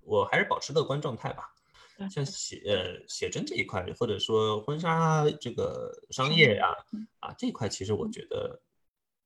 [0.00, 1.53] 我还是保持乐观状态吧。
[2.10, 6.74] 像写呃写真这一块，或者说婚纱这个商业呀，
[7.20, 8.60] 啊这一块其实我觉得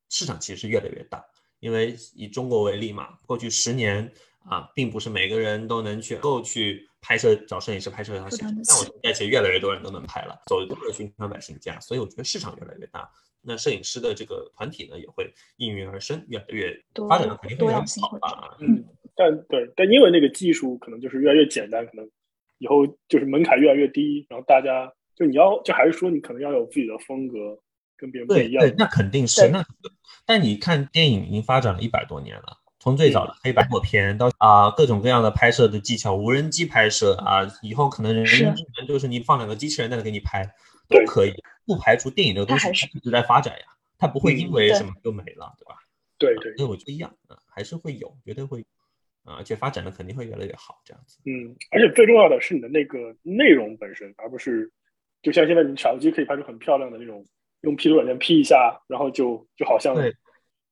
[0.09, 1.25] 市场其实是越来越大。
[1.61, 4.13] 因为以中国为例嘛，过去十年
[4.45, 13.11] 啊，并不是每个人都能去够去拍摄找摄影师拍摄一套写真，但我现在其实越来越多人都能拍了，走入了寻常百姓家，所以我觉得市场越来越大，
[13.41, 16.73] 那摄影师的这个团体呢也会应运而生，越来越
[17.09, 18.57] 发展的肯定会越好吧。
[18.61, 18.85] 嗯，
[19.17, 22.09] 但对，但因为那个技术可能就是越来越简单，可能。
[22.59, 27.59] 以后就是门槛越来越低，然后大家就你要就还是说你可能要有自己的风格，
[27.97, 28.61] 跟别人不一样。
[28.61, 29.65] 对，那肯定是那。
[30.27, 40.43] 但你看电影已经发展了一百多年了，从从最早的黑白默片到啊各种各样的拍摄的技巧，无人机拍摄啊，以后可能人工智能就是你放两个机器人在那给你拍
[40.89, 41.35] 都可以，
[41.67, 43.67] 不排除电影这个东西一直在发展呀，
[43.99, 45.75] 它不会因为什么就没了，对吧？
[46.19, 47.15] 对对，所以我觉得一样，
[47.55, 48.65] 还是会有，绝对会
[49.29, 51.19] 啊，而且发展的肯定会越来越好，这样子。
[51.27, 54.73] 嗯，而且最重要的是你的那个内容本身，而不是
[55.23, 57.25] 就像现在你手机可以拍出很漂亮的那种，
[57.61, 59.95] 用 P 图软件 P 一下，然后就就好像。
[59.95, 60.13] 对。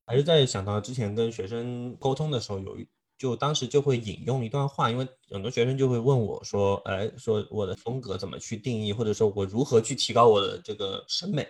[0.06, 2.78] 还是在想到之前跟学生沟通的时候，有
[3.18, 11.44] 就当时就会引用一段话，因为很多学生就会问我说：“哎，说我的风格怎么去定义，或者说我如何去提高我的这个审美？”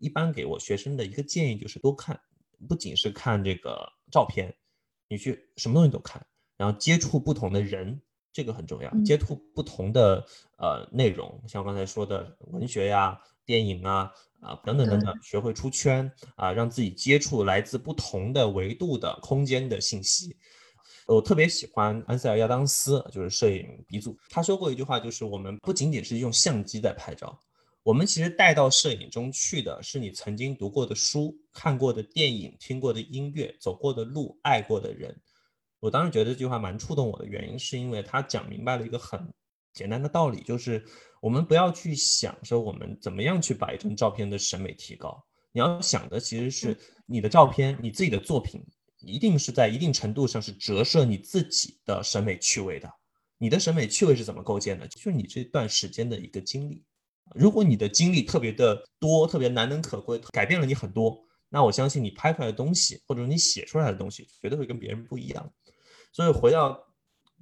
[0.00, 2.18] 一般给我学生的一个建议就是多看，
[2.68, 4.52] 不仅是看这个照片，
[5.06, 6.26] 你去什么东西都看，
[6.56, 8.00] 然后接触不同的人，
[8.32, 10.24] 这个很重要，接触不同的
[10.56, 14.10] 呃内容，像刚才说的文学呀、电影啊。
[14.42, 20.36] 啊，等等等等，学会出圈啊，让自己接触来自不同的维度的空间的信息。
[21.06, 27.38] 我特别喜欢安塞尔亚当斯，就是摄影鼻祖，他说过一句话，就是我们不仅仅是用相机在拍照，
[27.84, 35.16] 我们其实带到摄影中去的是你曾经读过的书、看过的电影、听过的音乐、走过的路、爱过的人。
[35.82, 39.20] 我当时觉得这句话蛮触动我的原因，是因为他讲明白了一个很
[39.74, 40.82] 简单的道理，就是。
[41.22, 46.76] 我们不要去想说我们怎么样去把一张照片的审美提高，你要想的其实是
[47.06, 48.60] 你的照片，你自己的作品
[48.98, 52.92] 一定是在一定程度上是折射你自己的审美趣味的。
[53.38, 54.88] 你的审美趣味是怎么构建的？
[54.88, 56.82] 就是你这段时间的一个经历。
[57.36, 65.52] 如果你的经历特别的多，特别难能可贵，改变了你很多，那我相信你拍出来的东西，或者你写出来的东西，绝对会跟别人不一样。
[66.12, 66.86] 所以回到。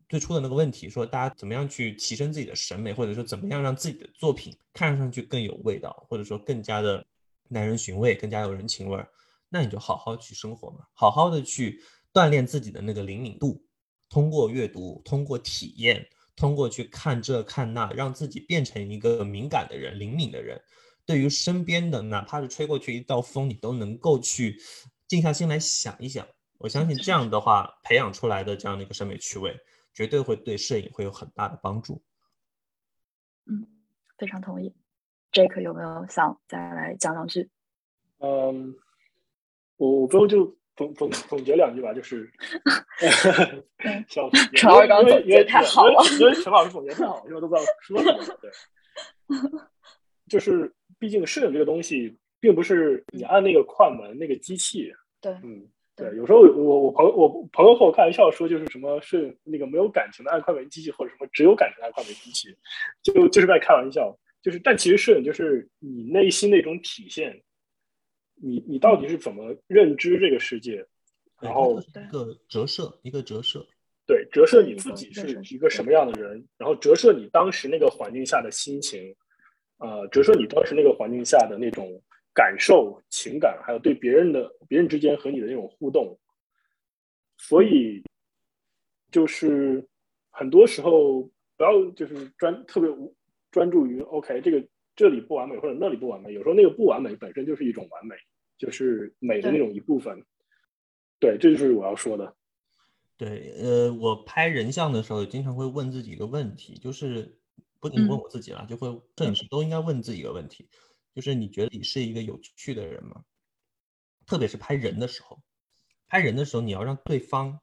[0.09, 7.07] 最初的那个问题，说大家怎么样去提升自己的审美，或者说怎么样让自己的作品看上去更有味道，或者说更加的
[7.49, 9.09] 耐人寻味，更加有人情味儿，
[9.49, 11.81] 那你就好好去生活嘛，好好的去
[12.13, 13.65] 锻炼自己的那个灵敏度，
[14.09, 16.05] 通过阅读，通过体验，
[16.35, 20.61] 通过去看这看那，让自己变成一个敏感的人、灵敏的人，
[21.07, 24.61] 对于身边的哪怕是吹过去一道风，你都能够去
[25.07, 26.27] 静下心来想一想。
[26.61, 29.59] 我相信这样的话，培养出来的这样的一个审美趣味。
[29.93, 32.01] 绝对会对摄影会有很大的帮助。
[33.47, 33.67] 嗯，
[34.17, 34.73] 非常同意。
[35.33, 37.51] Jake 有没有想再来讲两句？
[38.19, 38.73] 嗯，
[39.79, 42.33] 我我不用就总总总结两句吧，就是，
[44.07, 48.39] 陈老师刚总结太好了，因为陈老师总结太好了，因为都不知道说什么。
[48.41, 48.51] 对，
[50.31, 54.93] 就是毕竟摄影这个东西，并不是你按那个快门那个机器。
[55.21, 55.69] 对，嗯。
[56.01, 62.49] 对，有时候我我朋友我朋友和我开玩笑说，就是什么是那个没有感情的按快门机器，或者什么只有感情的按快门机器，
[63.03, 64.19] 就就是在开玩笑。
[64.41, 67.43] 就是，但其实摄影就是你内心的一种体现。
[68.43, 70.87] 你你到底是怎么认知这个世界？
[71.39, 73.67] 然后一个折射，一个折射。
[74.07, 79.15] 对，折射你自己是一个什么样的人，然后折射你当时那个环境下的心情，
[79.77, 82.03] 呃，折射你当时那个环境下的那种。
[82.35, 86.19] 感受、情感，还有对别人的、别人之间和你的那种互动，
[87.37, 88.03] 所以
[89.11, 89.89] 就是
[90.31, 91.23] 很多时候
[91.57, 92.89] 不要就是专特别
[93.51, 98.15] 专注于 OK 这个这里不完美或者那里不完美，有时候那个不完美本身就是一种完美，
[98.57, 100.25] 就是美的那种一部分。
[101.19, 102.37] 对，这就是我要说的。
[103.17, 107.37] 对，呃，我拍人像的时候，经常会问自己一个问题，就是
[107.79, 110.69] 不仅问我自己了，就会摄影师都应该问自己一个问题。
[111.15, 113.25] 就是你觉得你是一个有趣的人吗？
[114.27, 115.43] 特别是拍人的时候，
[116.07, 117.61] 拍人的时候，你要让对方，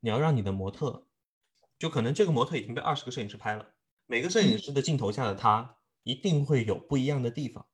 [0.00, 1.06] 你要让你的模特，
[1.78, 3.74] 就可能这个模特已经被二十个摄影师拍了，
[4.06, 7.66] 每个摄影师的镜头下的他一定会有不一样的地方。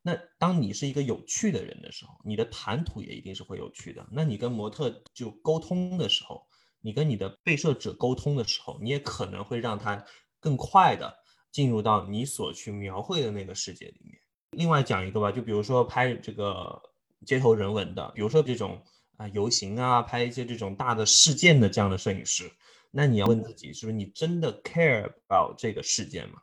[0.00, 4.06] 那当你是一个有趣的人的时候，你的谈吐也一定是会有趣的。
[4.12, 6.46] 那你跟模特就沟通的时候，
[6.80, 10.04] 你跟你的被摄者沟通的时候，你也可能会让他
[10.38, 11.18] 更快的
[11.50, 14.21] 进入到你所去描绘的那个世界里面。
[14.52, 16.80] 另外讲一个吧，就比如说拍这个
[17.24, 18.82] 街头人文的，比如说这种
[19.16, 22.50] 啊游行啊，拍一些这种大的事件的这样的摄影师，
[22.90, 26.42] 那你要问自己，是不是你真的 care about 这个事件吗？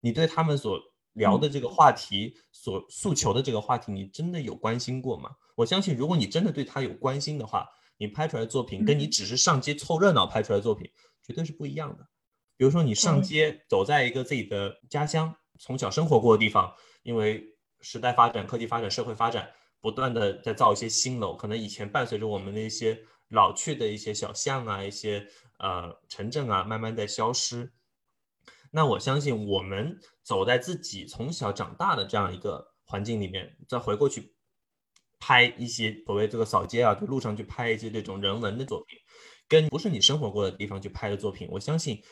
[0.00, 0.80] 你对他们所
[1.14, 5.30] 聊的这个话题，所诉求的这个话题，你真的有关心过吗？
[5.56, 10.88] 我相信，如果你真的对他有关心的话，你拍出来的作品跟你只是上街凑热闹拍出来的作品
[11.26, 12.06] 绝对是不一样的。
[12.56, 16.72] 比如说你上街走在一个自己的家乡，从小生活过的地方。
[17.02, 17.44] 因为
[17.80, 25.26] 时代发展、科技发展、社会发展，不断的在造一些新楼，可能以前伴随着我们的一些老去的一些小巷啊、一些
[25.58, 27.72] 呃城镇啊，慢慢在消失。
[28.70, 34.34] 那我相信，我们走在自己从小长大的这样一个环境里面，再回过去
[35.18, 38.98] 拍一些所谓这个扫街啊，就路上去拍一些这种人文的作品，
[39.48, 42.02] 跟不是你生活过的地方去拍的作品，我相信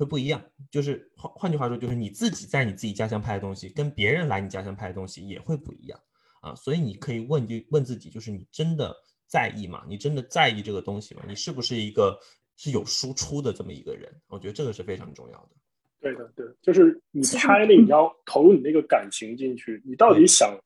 [0.00, 0.42] 会不一样。
[0.70, 6.00] 就是换换句话说，就是你自己在你自己家乡拍的东西，跟别人来你家乡拍的东西也会不一样
[6.40, 6.54] 啊。
[6.54, 8.96] 所以你可以问就问自己，就是你真的
[9.26, 9.84] 在意吗？
[9.86, 11.22] 你真的在意这个东西吗？
[11.28, 12.18] 你是不是一个
[12.56, 14.10] 是有输出的这么一个人？
[14.28, 15.50] 我觉得这个是非常重要的。
[16.00, 20.58] 对的，对，就是你拍那，你要投入你那个感情进去，你到底想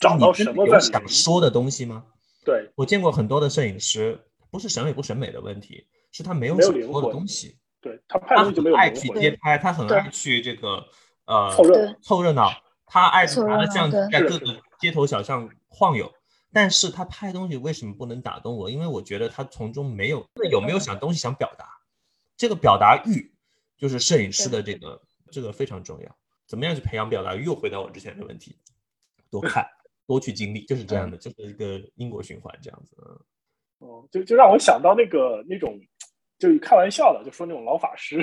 [0.00, 2.04] 找到什么在想说的东西吗？
[2.44, 4.18] 对，我见过很多的摄影师，
[4.50, 7.56] 不是审美不审美的问题，是他没有没有想说的东西。
[7.80, 10.84] 对他拍他东西就没有爱去街拍，他很对爱去这个
[11.26, 12.50] 呃凑热对凑热闹，
[12.86, 16.12] 他爱拿着相机在各个街头小巷晃悠。
[16.50, 18.70] 但是他拍东西为什么不能打动我？
[18.70, 21.66] 因为我觉得他从中没有有没有想东西想表达，
[22.36, 23.32] 这个表达欲
[23.76, 26.16] 就是摄影师的这个这个非常重要。
[26.46, 27.44] 怎么样去培养表达欲？
[27.44, 28.56] 又回到我之前的问题，
[29.30, 29.64] 多看
[30.06, 32.96] 多去经历，就是这样的，就是一个因果循环这样子。
[33.06, 33.20] 嗯
[33.80, 35.78] 哦，就就让我想到那个那种，
[36.38, 38.20] 就开玩笑的，就说那种老法师，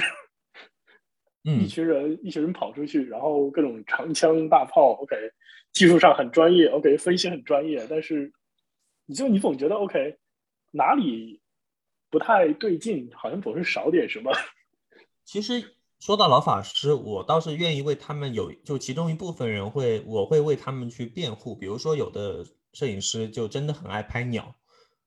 [1.43, 5.15] 一嗯， 群人一群人跑出去，然后各种长枪大炮，OK，
[5.73, 8.31] 技术上很专业，OK，分析很专业，但是
[9.05, 10.17] 你就你总觉得 OK
[10.71, 11.41] 哪里
[12.09, 14.31] 不太对劲，好像总是少点什么。
[15.25, 21.55] 其实说到老法师，我倒是愿意为他们有，就其中一部分人会，我会为他们去辩护。
[21.55, 24.55] 比如说，有的摄影师就真的很爱拍鸟，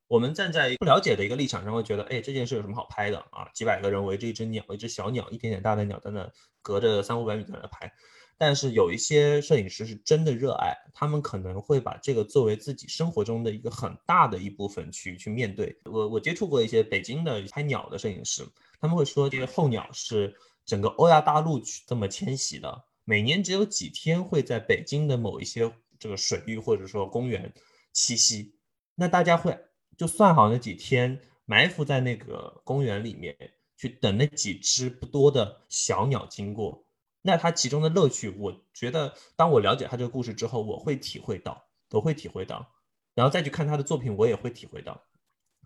[0.09, 3.47] 我们站在不了解的一个立场上，会觉得，哎，这件事有什么好拍的啊？
[3.53, 6.27] 几百个人围着一只鸟，一只小鸟，一点点大的鸟在那
[6.63, 7.93] 隔着三五百米在那拍。
[8.35, 15.77] 但是有一些摄影师是真的热爱，他们可能会把这个作为自己生活中的一个很大的一部分去去面对。
[15.85, 18.43] 我我接触过一些北京的拍鸟的摄影师，
[18.81, 20.33] 他们会说这些候鸟是
[20.65, 27.53] 整个欧亚大陆去这么迁徙的，每年只有几天会在北京的某一些这个水域或者说公园
[27.93, 28.55] 栖息。
[28.95, 29.57] 那大家会
[29.99, 33.35] 就算好那几天埋伏在那个公园里面，
[33.75, 36.85] 去等那几只不多的小鸟经过。
[37.21, 42.65] 那它其中的乐趣，我觉得当我了解他这个故事之后，我会体会到，我会体会到，
[43.13, 45.03] 然后再去看他的作品，我也会体会到。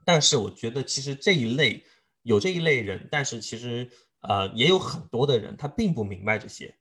[0.04, 1.84] 但是我觉得其实这一类
[2.24, 6.76] 有这一类人，但是其实呃也有很多的人他并不明白这些。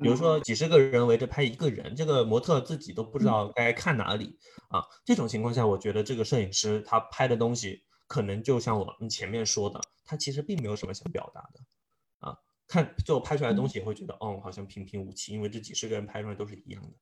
[0.00, 4.38] 比如说几十个人围着拍一个人，这个模特自己都不知道该看哪里
[4.68, 4.82] 啊。
[5.04, 12.38] 这种情况下，我觉得这个摄影师他拍的东西，可能就像我们前面说的，他其实并没有什么想表达的啊。
[12.66, 16.92] 看最后拍出来的东西也会觉得，哦，好像平平无奇，因为这几十个人拍出来都是一样的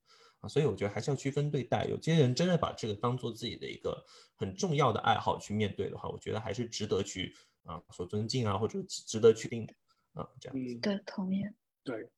[0.41, 0.49] 啊。
[0.49, 1.87] 所以我觉得还是要区分对待。
[1.87, 4.05] 有些人真的把这个当做自己的一个
[4.37, 7.35] 很重要的爱好去面对的话，我觉得还是值得去
[7.65, 9.65] 啊所尊敬啊，或者值得去定
[10.13, 10.75] 啊这样子。
[10.75, 11.43] 嗯，对，同意。
[11.85, 12.09] 对，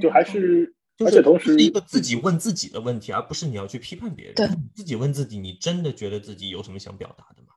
[0.00, 4.34] 就还是，而就是且同时是一个自己问自己的问题，而不是你要去批判别人。
[4.34, 7.48] 对自己问自己，你真的觉得自己有什么想表达的吗？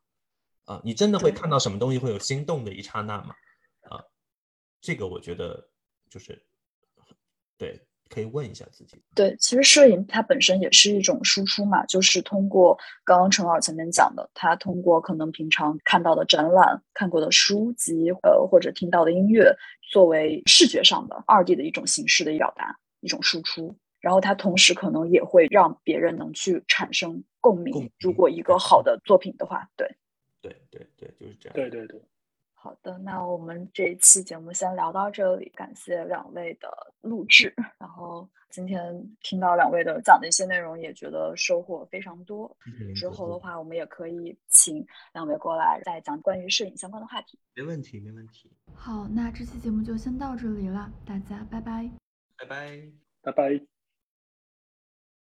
[0.66, 3.36] 啊，你真的会看到什么东西会有心动的一刹那吗？
[3.90, 4.04] 啊，
[4.80, 5.70] 这个我觉得
[6.10, 6.46] 就是
[7.58, 9.02] 对，可以问一下自己。
[9.16, 19.56] 对，其实摄影它本身也是一种输出嘛，就是通过刚刚陈老师前面讲的，他通过可能平常看到的展览、看过的书籍，呃，或者听到的音乐，
[19.92, 23.76] 作为视觉上的二 D 的一种形式的表达，一种输出。
[24.02, 27.72] 然后它同时可能也会让别人能去产生共鸣。
[27.72, 29.96] 共鸣如果一个好的作品的话，对。
[30.42, 31.54] 对对对，就是这样。
[31.54, 32.02] 对对对，
[32.64, 36.70] 好的，那我们这一期节目先聊到这里，感谢两位的
[37.02, 37.52] 录制。
[37.80, 42.56] 然后今天听到两位的讲的一些内容，也觉得收获非常多。
[42.68, 47.40] 嗯之后的话，我们也可以请两位过来再讲关于摄影相关的话题。
[47.56, 48.52] 没问题，没问题。
[48.76, 51.90] 好，那这期节目就先到这里了，大家拜拜。
[52.38, 52.92] 拜拜。
[53.24, 53.71] 拜拜。